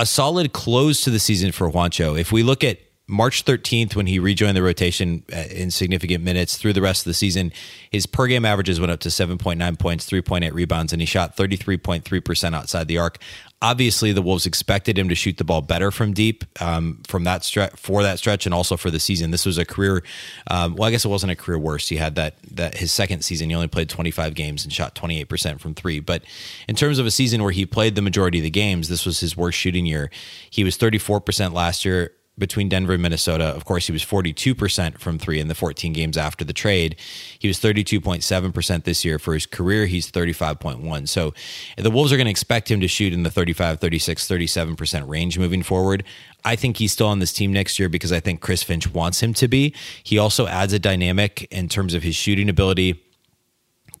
a 0.00 0.06
solid 0.06 0.52
close 0.52 1.02
to 1.02 1.10
the 1.10 1.20
season 1.20 1.52
for 1.52 1.70
Juancho. 1.70 2.18
If 2.18 2.32
we 2.32 2.42
look 2.42 2.64
at 2.64 2.78
March 3.10 3.46
13th, 3.46 3.96
when 3.96 4.06
he 4.06 4.18
rejoined 4.18 4.54
the 4.54 4.62
rotation 4.62 5.24
uh, 5.32 5.38
in 5.50 5.70
significant 5.70 6.22
minutes 6.22 6.58
through 6.58 6.74
the 6.74 6.82
rest 6.82 7.00
of 7.00 7.10
the 7.10 7.14
season, 7.14 7.50
his 7.90 8.04
per 8.04 8.26
game 8.26 8.44
averages 8.44 8.78
went 8.78 8.92
up 8.92 9.00
to 9.00 9.08
7.9 9.08 9.78
points, 9.78 10.08
3.8 10.08 10.52
rebounds, 10.52 10.92
and 10.92 11.00
he 11.00 11.06
shot 11.06 11.34
33.3% 11.34 12.54
outside 12.54 12.86
the 12.86 12.98
arc. 12.98 13.16
Obviously, 13.62 14.12
the 14.12 14.20
Wolves 14.20 14.44
expected 14.44 14.98
him 14.98 15.08
to 15.08 15.14
shoot 15.14 15.38
the 15.38 15.42
ball 15.42 15.62
better 15.62 15.90
from 15.90 16.12
deep 16.12 16.44
um, 16.60 17.02
from 17.08 17.24
that 17.24 17.42
stretch 17.44 17.72
for 17.74 18.04
that 18.04 18.18
stretch, 18.18 18.46
and 18.46 18.54
also 18.54 18.76
for 18.76 18.88
the 18.88 19.00
season. 19.00 19.32
This 19.32 19.44
was 19.44 19.58
a 19.58 19.64
career. 19.64 20.04
Um, 20.48 20.76
well, 20.76 20.86
I 20.86 20.92
guess 20.92 21.04
it 21.04 21.08
wasn't 21.08 21.32
a 21.32 21.34
career 21.34 21.58
worst. 21.58 21.88
He 21.88 21.96
had 21.96 22.14
that 22.14 22.36
that 22.52 22.76
his 22.76 22.92
second 22.92 23.22
season. 23.22 23.48
He 23.48 23.56
only 23.56 23.66
played 23.66 23.88
25 23.88 24.34
games 24.34 24.62
and 24.62 24.72
shot 24.72 24.94
28 24.94 25.24
percent 25.24 25.60
from 25.60 25.74
three. 25.74 25.98
But 25.98 26.22
in 26.68 26.76
terms 26.76 27.00
of 27.00 27.06
a 27.06 27.10
season 27.10 27.42
where 27.42 27.50
he 27.50 27.66
played 27.66 27.96
the 27.96 28.02
majority 28.02 28.38
of 28.38 28.44
the 28.44 28.50
games, 28.50 28.88
this 28.88 29.04
was 29.04 29.18
his 29.18 29.36
worst 29.36 29.58
shooting 29.58 29.86
year. 29.86 30.08
He 30.50 30.62
was 30.62 30.76
34 30.76 31.20
percent 31.20 31.52
last 31.52 31.84
year 31.84 32.12
between 32.38 32.68
Denver 32.68 32.94
and 32.94 33.02
Minnesota. 33.02 33.44
Of 33.44 33.64
course, 33.64 33.86
he 33.86 33.92
was 33.92 34.04
42% 34.04 34.98
from 34.98 35.18
three 35.18 35.40
in 35.40 35.48
the 35.48 35.54
14 35.54 35.92
games 35.92 36.16
after 36.16 36.44
the 36.44 36.52
trade. 36.52 36.96
He 37.38 37.48
was 37.48 37.58
32.7% 37.58 38.84
this 38.84 39.04
year. 39.04 39.18
For 39.18 39.34
his 39.34 39.46
career, 39.46 39.86
he's 39.86 40.10
35.1. 40.10 41.08
So 41.08 41.34
the 41.76 41.90
Wolves 41.90 42.12
are 42.12 42.16
going 42.16 42.26
to 42.26 42.30
expect 42.30 42.70
him 42.70 42.80
to 42.80 42.88
shoot 42.88 43.12
in 43.12 43.22
the 43.22 43.30
35, 43.30 43.80
36, 43.80 44.28
37% 44.28 45.08
range 45.08 45.38
moving 45.38 45.62
forward. 45.62 46.04
I 46.44 46.56
think 46.56 46.76
he's 46.76 46.92
still 46.92 47.08
on 47.08 47.18
this 47.18 47.32
team 47.32 47.52
next 47.52 47.78
year 47.78 47.88
because 47.88 48.12
I 48.12 48.20
think 48.20 48.40
Chris 48.40 48.62
Finch 48.62 48.92
wants 48.92 49.22
him 49.22 49.34
to 49.34 49.48
be. 49.48 49.74
He 50.02 50.18
also 50.18 50.46
adds 50.46 50.72
a 50.72 50.78
dynamic 50.78 51.48
in 51.50 51.68
terms 51.68 51.94
of 51.94 52.02
his 52.02 52.14
shooting 52.14 52.48
ability 52.48 53.02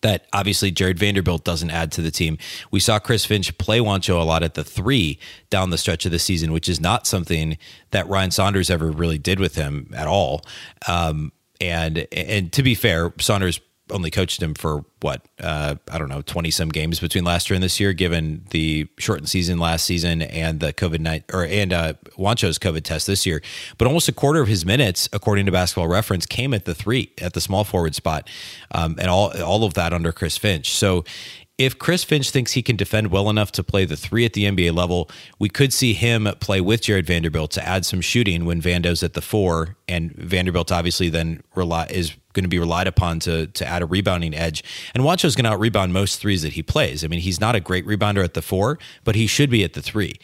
that 0.02 0.26
obviously 0.32 0.70
Jarred 0.70 0.98
Vanderbilt 0.98 1.44
doesn't 1.44 1.70
add 1.70 1.92
to 1.92 2.02
the 2.02 2.10
team. 2.10 2.38
We 2.70 2.80
saw 2.80 2.98
Chris 2.98 3.24
Finch 3.24 3.56
play 3.58 3.78
Juancho 3.78 4.20
a 4.20 4.24
lot 4.24 4.42
at 4.42 4.54
the 4.54 4.64
three 4.64 5.18
down 5.50 5.70
the 5.70 5.78
stretch 5.78 6.06
of 6.06 6.12
the 6.12 6.18
season, 6.18 6.52
which 6.52 6.68
is 6.68 6.80
not 6.80 7.06
something 7.06 7.58
that 7.90 8.08
Ryan 8.08 8.30
Saunders 8.30 8.70
ever 8.70 8.90
really 8.90 9.18
did 9.18 9.40
with 9.40 9.54
him 9.54 9.90
at 9.94 10.06
all. 10.06 10.44
Um, 10.86 11.32
and 11.60 12.06
and 12.12 12.52
to 12.52 12.62
be 12.62 12.74
fair, 12.74 13.12
Saunders 13.18 13.60
only 13.90 14.10
coached 14.10 14.42
him 14.42 14.54
for 14.54 14.84
what 15.00 15.22
uh, 15.40 15.76
I 15.90 15.98
don't 15.98 16.08
know 16.08 16.22
twenty 16.22 16.50
some 16.50 16.68
games 16.68 17.00
between 17.00 17.24
last 17.24 17.48
year 17.48 17.54
and 17.54 17.62
this 17.62 17.78
year, 17.80 17.92
given 17.92 18.44
the 18.50 18.88
shortened 18.98 19.28
season 19.28 19.58
last 19.58 19.84
season 19.86 20.22
and 20.22 20.60
the 20.60 20.72
COVID 20.72 21.00
night 21.00 21.24
or 21.32 21.44
and 21.44 21.72
uh, 21.72 21.94
Juancho's 22.16 22.58
COVID 22.58 22.82
test 22.82 23.06
this 23.06 23.26
year. 23.26 23.42
But 23.76 23.86
almost 23.86 24.08
a 24.08 24.12
quarter 24.12 24.40
of 24.40 24.48
his 24.48 24.64
minutes, 24.64 25.08
according 25.12 25.46
to 25.46 25.52
Basketball 25.52 25.88
Reference, 25.88 26.26
came 26.26 26.54
at 26.54 26.64
the 26.64 26.74
three 26.74 27.12
at 27.20 27.32
the 27.32 27.40
small 27.40 27.64
forward 27.64 27.94
spot, 27.94 28.28
um, 28.72 28.96
and 28.98 29.08
all 29.08 29.30
all 29.42 29.64
of 29.64 29.74
that 29.74 29.92
under 29.92 30.12
Chris 30.12 30.36
Finch. 30.36 30.70
So 30.70 31.04
if 31.58 31.76
Chris 31.76 32.04
Finch 32.04 32.30
thinks 32.30 32.52
he 32.52 32.62
can 32.62 32.76
defend 32.76 33.10
well 33.10 33.28
enough 33.28 33.50
to 33.52 33.64
play 33.64 33.84
the 33.84 33.96
three 33.96 34.24
at 34.24 34.32
the 34.32 34.44
NBA 34.44 34.72
level, 34.72 35.10
we 35.40 35.48
could 35.48 35.72
see 35.72 35.92
him 35.92 36.28
play 36.38 36.60
with 36.60 36.82
Jarred 36.82 37.04
Vanderbilt 37.04 37.50
to 37.52 37.66
add 37.66 37.84
some 37.84 38.00
shooting 38.00 38.44
when 38.44 38.62
Vando's 38.62 39.02
at 39.02 39.14
the 39.14 39.20
four, 39.20 39.76
and 39.88 40.12
Vanderbilt 40.12 40.70
obviously 40.70 41.08
then 41.08 41.42
rely 41.56 41.86
is 41.90 42.14
going 42.32 42.44
to 42.44 42.48
be 42.48 42.60
relied 42.60 42.86
upon 42.86 43.18
to 43.18 43.48
to 43.48 43.66
add 43.66 43.82
a 43.82 43.86
rebounding 43.86 44.34
edge. 44.34 44.62
And 44.94 45.02
Juancho's 45.02 45.34
going 45.34 45.44
to 45.44 45.50
out 45.50 45.58
rebound 45.58 45.92
most 45.92 46.20
threes 46.20 46.42
that 46.42 46.52
he 46.52 46.62
plays. 46.62 47.02
I 47.02 47.08
mean, 47.08 47.20
he's 47.20 47.40
not 47.40 47.56
a 47.56 47.60
great 47.60 47.84
rebounder 47.84 48.22
at 48.22 48.34
the 48.34 48.42
four, 48.42 48.78
but 49.02 49.16
he 49.16 49.26
should 49.26 49.50
be 49.50 49.64
at 49.64 49.72
the 49.72 49.82
three. 49.82 50.20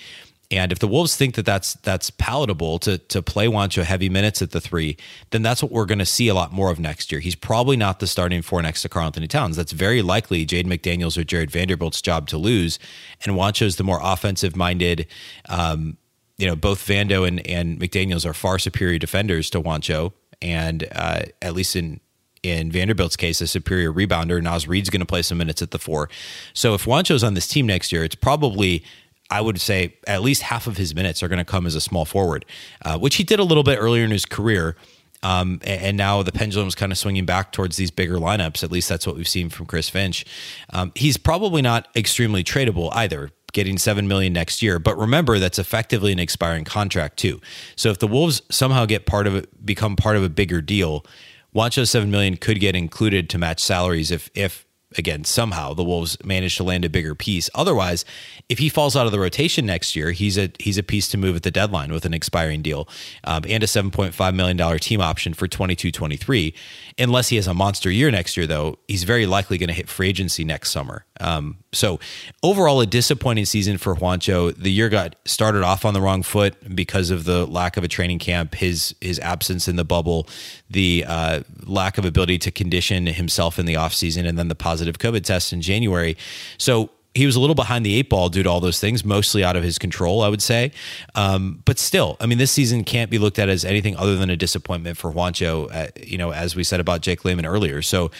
And 0.54 0.70
if 0.70 0.78
the 0.78 0.86
Wolves 0.86 1.16
think 1.16 1.34
that 1.34 1.44
that's 1.44 1.74
that's 1.74 2.10
palatable 2.10 2.78
to 2.80 2.98
to 2.98 3.22
play 3.22 3.48
Juancho 3.48 3.82
heavy 3.82 4.08
minutes 4.08 4.40
at 4.40 4.52
the 4.52 4.60
three, 4.60 4.96
then 5.30 5.42
that's 5.42 5.62
what 5.62 5.72
we're 5.72 5.84
going 5.84 5.98
to 5.98 6.06
see 6.06 6.28
a 6.28 6.34
lot 6.34 6.52
more 6.52 6.70
of 6.70 6.78
next 6.78 7.10
year. 7.10 7.20
He's 7.20 7.34
probably 7.34 7.76
not 7.76 7.98
the 7.98 8.06
starting 8.06 8.40
four 8.40 8.62
next 8.62 8.82
to 8.82 8.88
Karl 8.88 9.06
Anthony 9.06 9.26
Towns. 9.26 9.56
That's 9.56 9.72
very 9.72 10.00
likely 10.00 10.46
Jaden 10.46 10.66
McDaniels 10.66 11.18
or 11.18 11.24
Jarred 11.24 11.50
Vanderbilt's 11.50 12.00
job 12.00 12.28
to 12.28 12.38
lose. 12.38 12.78
And 13.24 13.34
Juancho's 13.34 13.76
the 13.76 13.84
more 13.84 13.98
offensive 14.00 14.54
minded. 14.54 15.08
Um, 15.48 15.96
you 16.38 16.46
know, 16.46 16.54
both 16.54 16.86
Vando 16.86 17.26
and, 17.26 17.44
and 17.46 17.80
McDaniels 17.80 18.24
are 18.24 18.34
far 18.34 18.60
superior 18.60 18.98
defenders 18.98 19.50
to 19.50 19.60
Juancho, 19.60 20.12
and 20.40 20.86
uh, 20.92 21.22
at 21.42 21.54
least 21.54 21.74
in 21.74 22.00
in 22.44 22.70
Vanderbilt's 22.70 23.16
case, 23.16 23.40
a 23.40 23.46
superior 23.46 23.90
rebounder. 23.90 24.40
Naz 24.40 24.68
Reid's 24.68 24.90
going 24.90 25.00
to 25.00 25.06
play 25.06 25.22
some 25.22 25.38
minutes 25.38 25.62
at 25.62 25.70
the 25.70 25.78
four. 25.78 26.10
So 26.52 26.74
if 26.74 26.84
Juancho's 26.84 27.24
on 27.24 27.32
this 27.32 27.48
team 27.48 27.66
next 27.66 27.90
year, 27.90 28.04
it's 28.04 28.14
probably 28.14 28.84
I 29.30 29.40
would 29.40 29.60
say 29.60 29.96
at 30.06 30.22
least 30.22 30.42
half 30.42 30.66
of 30.66 30.76
his 30.76 30.94
minutes 30.94 31.22
are 31.22 31.28
going 31.28 31.38
to 31.38 31.44
come 31.44 31.66
as 31.66 31.74
a 31.74 31.80
small 31.80 32.04
forward, 32.04 32.44
uh, 32.84 32.98
which 32.98 33.16
he 33.16 33.24
did 33.24 33.40
a 33.40 33.44
little 33.44 33.62
bit 33.62 33.78
earlier 33.78 34.04
in 34.04 34.10
his 34.10 34.26
career. 34.26 34.76
Um, 35.22 35.60
and 35.64 35.96
now 35.96 36.22
the 36.22 36.32
pendulum 36.32 36.68
is 36.68 36.74
kind 36.74 36.92
of 36.92 36.98
swinging 36.98 37.24
back 37.24 37.50
towards 37.50 37.76
these 37.76 37.90
bigger 37.90 38.16
lineups. 38.16 38.62
At 38.62 38.70
least 38.70 38.90
that's 38.90 39.06
what 39.06 39.16
we've 39.16 39.26
seen 39.26 39.48
from 39.48 39.64
Chris 39.64 39.88
Finch. 39.88 40.26
Um, 40.70 40.92
he's 40.94 41.16
probably 41.16 41.62
not 41.62 41.88
extremely 41.96 42.44
tradable 42.44 42.90
either, 42.94 43.30
getting 43.52 43.78
seven 43.78 44.06
million 44.06 44.34
next 44.34 44.60
year. 44.60 44.78
But 44.78 44.98
remember, 44.98 45.38
that's 45.38 45.58
effectively 45.58 46.12
an 46.12 46.18
expiring 46.18 46.64
contract 46.64 47.16
too. 47.16 47.40
So 47.74 47.88
if 47.88 47.98
the 47.98 48.06
Wolves 48.06 48.42
somehow 48.50 48.84
get 48.84 49.06
part 49.06 49.26
of 49.26 49.34
it, 49.34 49.64
become 49.64 49.96
part 49.96 50.16
of 50.16 50.22
a 50.22 50.28
bigger 50.28 50.60
deal, 50.60 51.06
Juancho 51.54 51.88
seven 51.88 52.10
million 52.10 52.36
could 52.36 52.60
get 52.60 52.76
included 52.76 53.30
to 53.30 53.38
match 53.38 53.60
salaries 53.60 54.10
if 54.10 54.30
if 54.34 54.66
again, 54.96 55.24
somehow 55.24 55.74
the 55.74 55.84
Wolves 55.84 56.16
manage 56.24 56.56
to 56.56 56.64
land 56.64 56.84
a 56.84 56.88
bigger 56.88 57.14
piece. 57.14 57.50
Otherwise, 57.54 58.04
if 58.48 58.58
he 58.58 58.68
falls 58.68 58.96
out 58.96 59.06
of 59.06 59.12
the 59.12 59.18
rotation 59.18 59.66
next 59.66 59.96
year, 59.96 60.12
he's 60.12 60.38
a 60.38 60.50
he's 60.58 60.78
a 60.78 60.82
piece 60.82 61.08
to 61.08 61.18
move 61.18 61.36
at 61.36 61.42
the 61.42 61.50
deadline 61.50 61.92
with 61.92 62.04
an 62.04 62.14
expiring 62.14 62.62
deal 62.62 62.88
um, 63.24 63.44
and 63.48 63.62
a 63.62 63.66
seven 63.66 63.90
point 63.90 64.14
five 64.14 64.34
million 64.34 64.56
dollar 64.56 64.78
team 64.78 65.00
option 65.00 65.34
for 65.34 65.48
22-23. 65.48 66.54
Unless 66.98 67.28
he 67.28 67.36
has 67.36 67.46
a 67.46 67.54
monster 67.54 67.90
year 67.90 68.10
next 68.10 68.36
year, 68.36 68.46
though, 68.46 68.78
he's 68.88 69.04
very 69.04 69.26
likely 69.26 69.58
going 69.58 69.68
to 69.68 69.74
hit 69.74 69.88
free 69.88 70.08
agency 70.08 70.44
next 70.44 70.70
summer. 70.70 71.04
Um, 71.20 71.58
so 71.72 72.00
overall, 72.42 72.80
a 72.80 72.86
disappointing 72.86 73.44
season 73.44 73.78
for 73.78 73.94
Juancho. 73.94 74.54
The 74.56 74.70
year 74.70 74.88
got 74.88 75.16
started 75.24 75.62
off 75.62 75.84
on 75.84 75.94
the 75.94 76.00
wrong 76.00 76.22
foot 76.22 76.54
because 76.74 77.10
of 77.10 77.24
the 77.24 77.46
lack 77.46 77.76
of 77.76 77.84
a 77.84 77.88
training 77.88 78.18
camp, 78.18 78.54
his 78.54 78.94
his 79.00 79.18
absence 79.20 79.68
in 79.68 79.76
the 79.76 79.84
bubble, 79.84 80.28
the 80.68 81.04
uh, 81.06 81.40
lack 81.64 81.98
of 81.98 82.04
ability 82.04 82.38
to 82.38 82.50
condition 82.50 83.06
himself 83.06 83.58
in 83.58 83.66
the 83.66 83.74
offseason, 83.74 84.26
and 84.26 84.38
then 84.38 84.48
the 84.48 84.54
positive 84.54 84.83
COVID 84.92 85.24
test 85.24 85.52
in 85.52 85.60
January. 85.60 86.16
So 86.58 86.90
he 87.14 87.26
was 87.26 87.36
a 87.36 87.40
little 87.40 87.54
behind 87.54 87.86
the 87.86 87.94
eight 87.94 88.08
ball 88.08 88.28
due 88.28 88.42
to 88.42 88.50
all 88.50 88.60
those 88.60 88.80
things, 88.80 89.04
mostly 89.04 89.44
out 89.44 89.54
of 89.56 89.62
his 89.62 89.78
control, 89.78 90.22
I 90.22 90.28
would 90.28 90.42
say. 90.42 90.72
Um, 91.14 91.62
but 91.64 91.78
still, 91.78 92.16
I 92.20 92.26
mean, 92.26 92.38
this 92.38 92.50
season 92.50 92.82
can't 92.82 93.10
be 93.10 93.18
looked 93.18 93.38
at 93.38 93.48
as 93.48 93.64
anything 93.64 93.96
other 93.96 94.16
than 94.16 94.30
a 94.30 94.36
disappointment 94.36 94.96
for 94.96 95.12
Juancho. 95.12 95.72
Uh, 95.72 95.90
you 96.02 96.18
know, 96.18 96.32
as 96.32 96.56
we 96.56 96.64
said 96.64 96.80
about 96.80 97.02
Jake 97.02 97.24
Layman 97.24 97.46
earlier. 97.46 97.82
So 97.82 98.10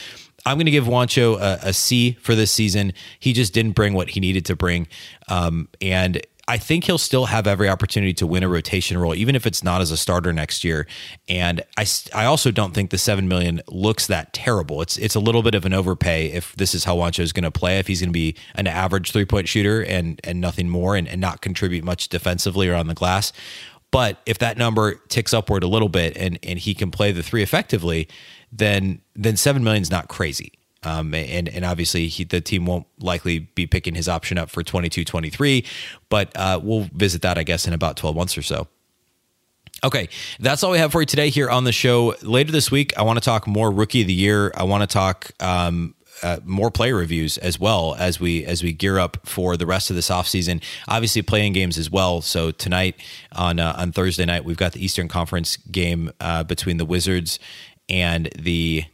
I'm 0.47 0.57
going 0.57 0.67
to 0.67 0.71
give 0.71 0.85
Juancho 0.85 1.41
a, 1.41 1.69
a 1.69 1.73
C 1.73 2.13
for 2.21 2.35
this 2.35 2.53
season. 2.53 2.93
He 3.19 3.33
just 3.33 3.53
didn't 3.53 3.73
bring 3.73 3.95
what 3.95 4.11
he 4.11 4.21
needed 4.21 4.45
to 4.47 4.57
bring, 4.57 4.87
um, 5.29 5.69
and 5.81 6.25
I 6.47 6.59
think 6.59 6.85
he'll 6.85 6.99
still 6.99 7.27
have 7.27 7.47
every 7.47 7.69
opportunity 7.69 8.13
to 8.15 8.27
win 8.27 8.43
a 8.43 8.49
rotation 8.49 8.99
role, 8.99 9.15
even 9.15 9.35
if 9.35 9.47
it's 9.47 9.65
not 9.65 9.81
as 9.81 9.91
a 9.91 9.97
starter 9.97 10.33
next 10.33 10.63
year. 10.63 10.87
And 11.27 11.63
I, 11.79 11.87
I 12.15 12.27
also 12.27 12.51
don't 12.51 12.75
think 12.75 12.91
the 12.91 12.99
seven 12.99 13.29
million 13.29 13.63
looks 13.69 14.07
that 14.09 14.33
terrible. 14.35 14.83
It's 14.83 14.99
it's 14.99 15.15
a 15.15 15.21
little 15.21 15.43
bit 15.43 15.55
of 15.55 15.65
an 15.65 15.73
overpay 15.73 16.27
if 16.33 16.55
this 16.57 16.75
is 16.75 16.85
how 16.85 16.97
Juancho 16.97 17.21
is 17.21 17.33
going 17.33 17.45
to 17.45 17.51
play. 17.51 17.79
If 17.79 17.87
he's 17.87 18.01
going 18.01 18.11
to 18.11 18.13
be 18.13 18.37
an 18.57 18.67
average 18.67 19.13
three 19.13 19.25
point 19.25 19.49
shooter 19.49 19.83
and 19.83 20.21
and 20.23 20.41
nothing 20.41 20.69
more, 20.69 20.97
and, 20.97 21.09
and 21.09 21.21
not 21.21 21.41
contribute 21.41 21.85
much 21.85 22.09
defensively 22.09 22.69
or 22.69 22.75
on 22.75 22.89
the 22.89 22.95
glass. 22.95 23.33
But 23.91 24.21
if 24.27 24.39
that 24.39 24.59
number 24.59 24.97
ticks 25.09 25.33
upward 25.33 25.63
a 25.63 25.69
little 25.69 25.89
bit 25.89 26.17
and 26.17 26.39
and 26.43 26.59
he 26.59 26.75
can 26.75 26.91
play 26.91 27.13
the 27.13 27.23
three 27.23 27.43
effectively, 27.43 28.09
then 28.53 29.01
then 29.15 29.37
seven 29.37 29.65
million 29.65 29.83
is 29.83 29.91
not 29.91 30.09
crazy. 30.09 30.53
Um, 30.85 31.15
and 31.15 31.49
and 31.49 31.65
obviously 31.65 32.09
he, 32.09 32.25
the 32.25 32.41
team 32.41 32.67
won't 32.67 32.87
likely 32.99 33.41
be 33.41 33.67
picking 33.67 33.95
his 33.95 34.09
option 34.09 34.39
up 34.39 34.51
for 34.51 34.63
22 34.63 35.05
23 35.05 35.65
but 36.09 36.31
uh, 36.37 36.61
we'll 36.63 36.89
visit 36.93 37.23
that 37.23 37.39
i 37.39 37.43
guess 37.43 37.67
in 37.67 37.73
about 37.73 37.97
12 37.97 38.17
months 38.17 38.37
or 38.37 38.43
so 38.43 38.69
Okay, 39.83 40.09
that's 40.41 40.63
all 40.63 40.71
we 40.71 40.79
have 40.79 40.93
for 40.93 41.03
you 41.03 41.07
today 41.07 41.29
here 41.29 41.51
on 41.51 41.65
the 41.65 41.73
show. 41.73 42.15
Later 42.23 42.53
this 42.53 42.71
week, 42.71 42.97
I 42.97 43.03
want 43.03 43.19
to 43.19 43.25
talk 43.25 43.47
more 43.47 43.71
rookie 43.71 44.01
of 44.01 44.07
the 44.07 44.15
year. 44.15 44.51
I 44.57 44.63
want 44.63 44.83
to 44.83 44.87
talk 44.87 45.33
um, 45.41 45.95
uh, 46.23 46.39
more 46.45 46.71
player 46.71 46.97
reviews 46.97 47.37
as 47.39 47.61
well 47.61 47.95
as 47.99 48.19
we 48.19 48.47
as 48.47 48.63
we 48.63 48.73
gear 48.73 48.99
up 48.99 49.19
for 49.27 49.59
the 49.59 49.67
rest 49.67 49.91
of 49.91 49.97
this 49.97 50.09
offseason. 50.09 50.63
Obviously, 50.89 51.21
play-in 51.21 51.53
games 51.53 51.77
as 51.77 51.91
well. 51.91 52.23
So 52.23 52.51
tonight 52.51 52.97
on 53.33 53.61
uh, 53.61 53.75
on 53.77 53.93
Thursday 53.93 54.25
night, 54.25 54.45
we've 54.45 54.57
got 54.57 54.73
the 54.73 54.83
Eastern 54.83 55.09
Conference 55.09 55.57
game 55.57 56.11
uh, 56.21 56.45
between 56.45 56.79
the 56.79 56.87
Wizards 56.87 57.39
and 57.89 58.31
the 58.39 58.85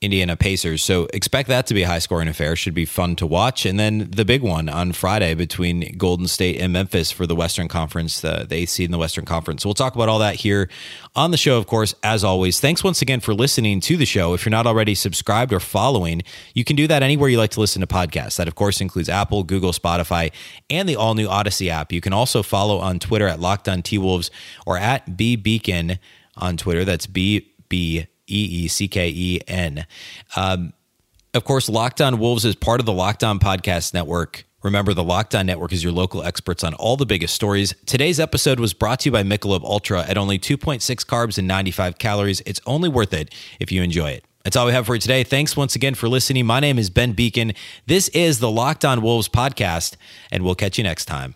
Indiana 0.00 0.36
Pacers. 0.36 0.84
So 0.84 1.08
expect 1.12 1.48
that 1.48 1.66
to 1.66 1.74
be 1.74 1.82
a 1.82 1.88
high 1.88 1.98
scoring 1.98 2.28
affair. 2.28 2.54
Should 2.54 2.74
be 2.74 2.84
fun 2.84 3.16
to 3.16 3.26
watch. 3.26 3.66
And 3.66 3.80
then 3.80 4.08
the 4.10 4.24
big 4.24 4.42
one 4.42 4.68
on 4.68 4.92
Friday 4.92 5.34
between 5.34 5.96
Golden 5.98 6.28
State 6.28 6.60
and 6.60 6.72
Memphis 6.72 7.10
for 7.10 7.26
the 7.26 7.34
Western 7.34 7.66
Conference, 7.66 8.20
the, 8.20 8.46
the 8.48 8.54
AC 8.54 8.84
in 8.84 8.92
the 8.92 8.98
Western 8.98 9.24
Conference. 9.24 9.62
So 9.62 9.68
we'll 9.68 9.74
talk 9.74 9.96
about 9.96 10.08
all 10.08 10.20
that 10.20 10.36
here 10.36 10.70
on 11.16 11.32
the 11.32 11.36
show, 11.36 11.58
of 11.58 11.66
course, 11.66 11.96
as 12.04 12.22
always. 12.22 12.60
Thanks 12.60 12.84
once 12.84 13.02
again 13.02 13.18
for 13.18 13.34
listening 13.34 13.80
to 13.80 13.96
the 13.96 14.06
show. 14.06 14.34
If 14.34 14.46
you're 14.46 14.50
not 14.52 14.68
already 14.68 14.94
subscribed 14.94 15.52
or 15.52 15.58
following, 15.58 16.22
you 16.54 16.62
can 16.62 16.76
do 16.76 16.86
that 16.86 17.02
anywhere 17.02 17.28
you 17.28 17.38
like 17.38 17.50
to 17.50 17.60
listen 17.60 17.80
to 17.80 17.88
podcasts. 17.88 18.36
That, 18.36 18.46
of 18.46 18.54
course, 18.54 18.80
includes 18.80 19.08
Apple, 19.08 19.42
Google, 19.42 19.72
Spotify, 19.72 20.30
and 20.70 20.88
the 20.88 20.94
all 20.94 21.14
new 21.14 21.26
Audacy 21.26 21.70
app. 21.70 21.92
You 21.92 22.00
can 22.00 22.12
also 22.12 22.44
follow 22.44 22.78
on 22.78 23.00
Twitter 23.00 23.26
at 23.26 23.40
Locked 23.40 23.68
On 23.68 23.82
T 23.82 23.98
Wolves 23.98 24.30
or 24.64 24.78
at 24.78 25.16
B 25.16 25.36
Beecken 25.36 25.98
on 26.36 26.56
Twitter. 26.56 26.84
That's 26.84 27.08
B 27.08 27.52
B 27.68 28.06
E 28.28 28.64
E 28.64 28.68
C 28.68 28.88
K 28.88 29.08
E 29.08 29.40
N. 29.46 29.86
Um, 30.36 30.72
of 31.34 31.44
course, 31.44 31.68
Locked 31.68 32.00
On 32.00 32.18
Wolves 32.18 32.44
is 32.44 32.54
part 32.54 32.80
of 32.80 32.86
the 32.86 32.92
Locked 32.92 33.22
On 33.22 33.38
Podcast 33.38 33.94
Network. 33.94 34.44
Remember, 34.62 34.92
the 34.92 35.04
Locked 35.04 35.34
On 35.34 35.46
Network 35.46 35.72
is 35.72 35.84
your 35.84 35.92
local 35.92 36.22
experts 36.24 36.64
on 36.64 36.74
all 36.74 36.96
the 36.96 37.06
biggest 37.06 37.34
stories. 37.34 37.74
Today's 37.86 38.18
episode 38.18 38.58
was 38.58 38.74
brought 38.74 39.00
to 39.00 39.08
you 39.08 39.12
by 39.12 39.22
Michelob 39.22 39.62
Ultra 39.62 40.04
at 40.04 40.18
only 40.18 40.38
2.6 40.38 40.80
carbs 41.06 41.38
and 41.38 41.46
95 41.46 41.98
calories. 41.98 42.40
It's 42.44 42.60
only 42.66 42.88
worth 42.88 43.12
it 43.12 43.32
if 43.60 43.70
you 43.70 43.82
enjoy 43.82 44.10
it. 44.10 44.24
That's 44.42 44.56
all 44.56 44.66
we 44.66 44.72
have 44.72 44.86
for 44.86 44.94
you 44.94 45.00
today. 45.00 45.24
Thanks 45.24 45.56
once 45.56 45.76
again 45.76 45.94
for 45.94 46.08
listening. 46.08 46.46
My 46.46 46.58
name 46.58 46.78
is 46.78 46.90
Ben 46.90 47.14
Beecken. 47.14 47.54
This 47.86 48.08
is 48.08 48.40
the 48.40 48.50
Locked 48.50 48.84
On 48.84 49.02
Wolves 49.02 49.28
podcast, 49.28 49.96
and 50.32 50.42
we'll 50.42 50.54
catch 50.54 50.78
you 50.78 50.84
next 50.84 51.04
time. 51.04 51.34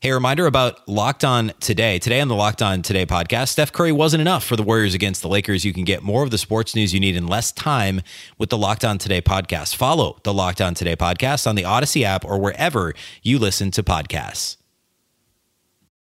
Hey, 0.00 0.12
reminder 0.12 0.46
about 0.46 0.88
Locked 0.88 1.24
On 1.24 1.50
Today. 1.58 1.98
Today 1.98 2.20
on 2.20 2.28
the 2.28 2.36
Locked 2.36 2.62
On 2.62 2.82
Today 2.82 3.04
podcast, 3.04 3.48
Steph 3.48 3.72
Curry 3.72 3.90
wasn't 3.90 4.20
enough 4.20 4.44
for 4.44 4.54
the 4.54 4.62
Warriors 4.62 4.94
against 4.94 5.22
the 5.22 5.28
Lakers. 5.28 5.64
You 5.64 5.72
can 5.72 5.82
get 5.82 6.04
more 6.04 6.22
of 6.22 6.30
the 6.30 6.38
sports 6.38 6.76
news 6.76 6.94
you 6.94 7.00
need 7.00 7.16
in 7.16 7.26
less 7.26 7.50
time 7.50 8.02
with 8.38 8.48
the 8.48 8.56
Locked 8.56 8.84
On 8.84 8.96
Today 8.96 9.20
podcast. 9.20 9.74
Follow 9.74 10.20
the 10.22 10.32
Locked 10.32 10.60
On 10.60 10.72
Today 10.72 10.94
podcast 10.94 11.48
on 11.48 11.56
the 11.56 11.64
Audacy 11.64 12.04
app 12.04 12.24
or 12.24 12.38
wherever 12.38 12.94
you 13.24 13.40
listen 13.40 13.72
to 13.72 13.82
podcasts. 13.82 14.57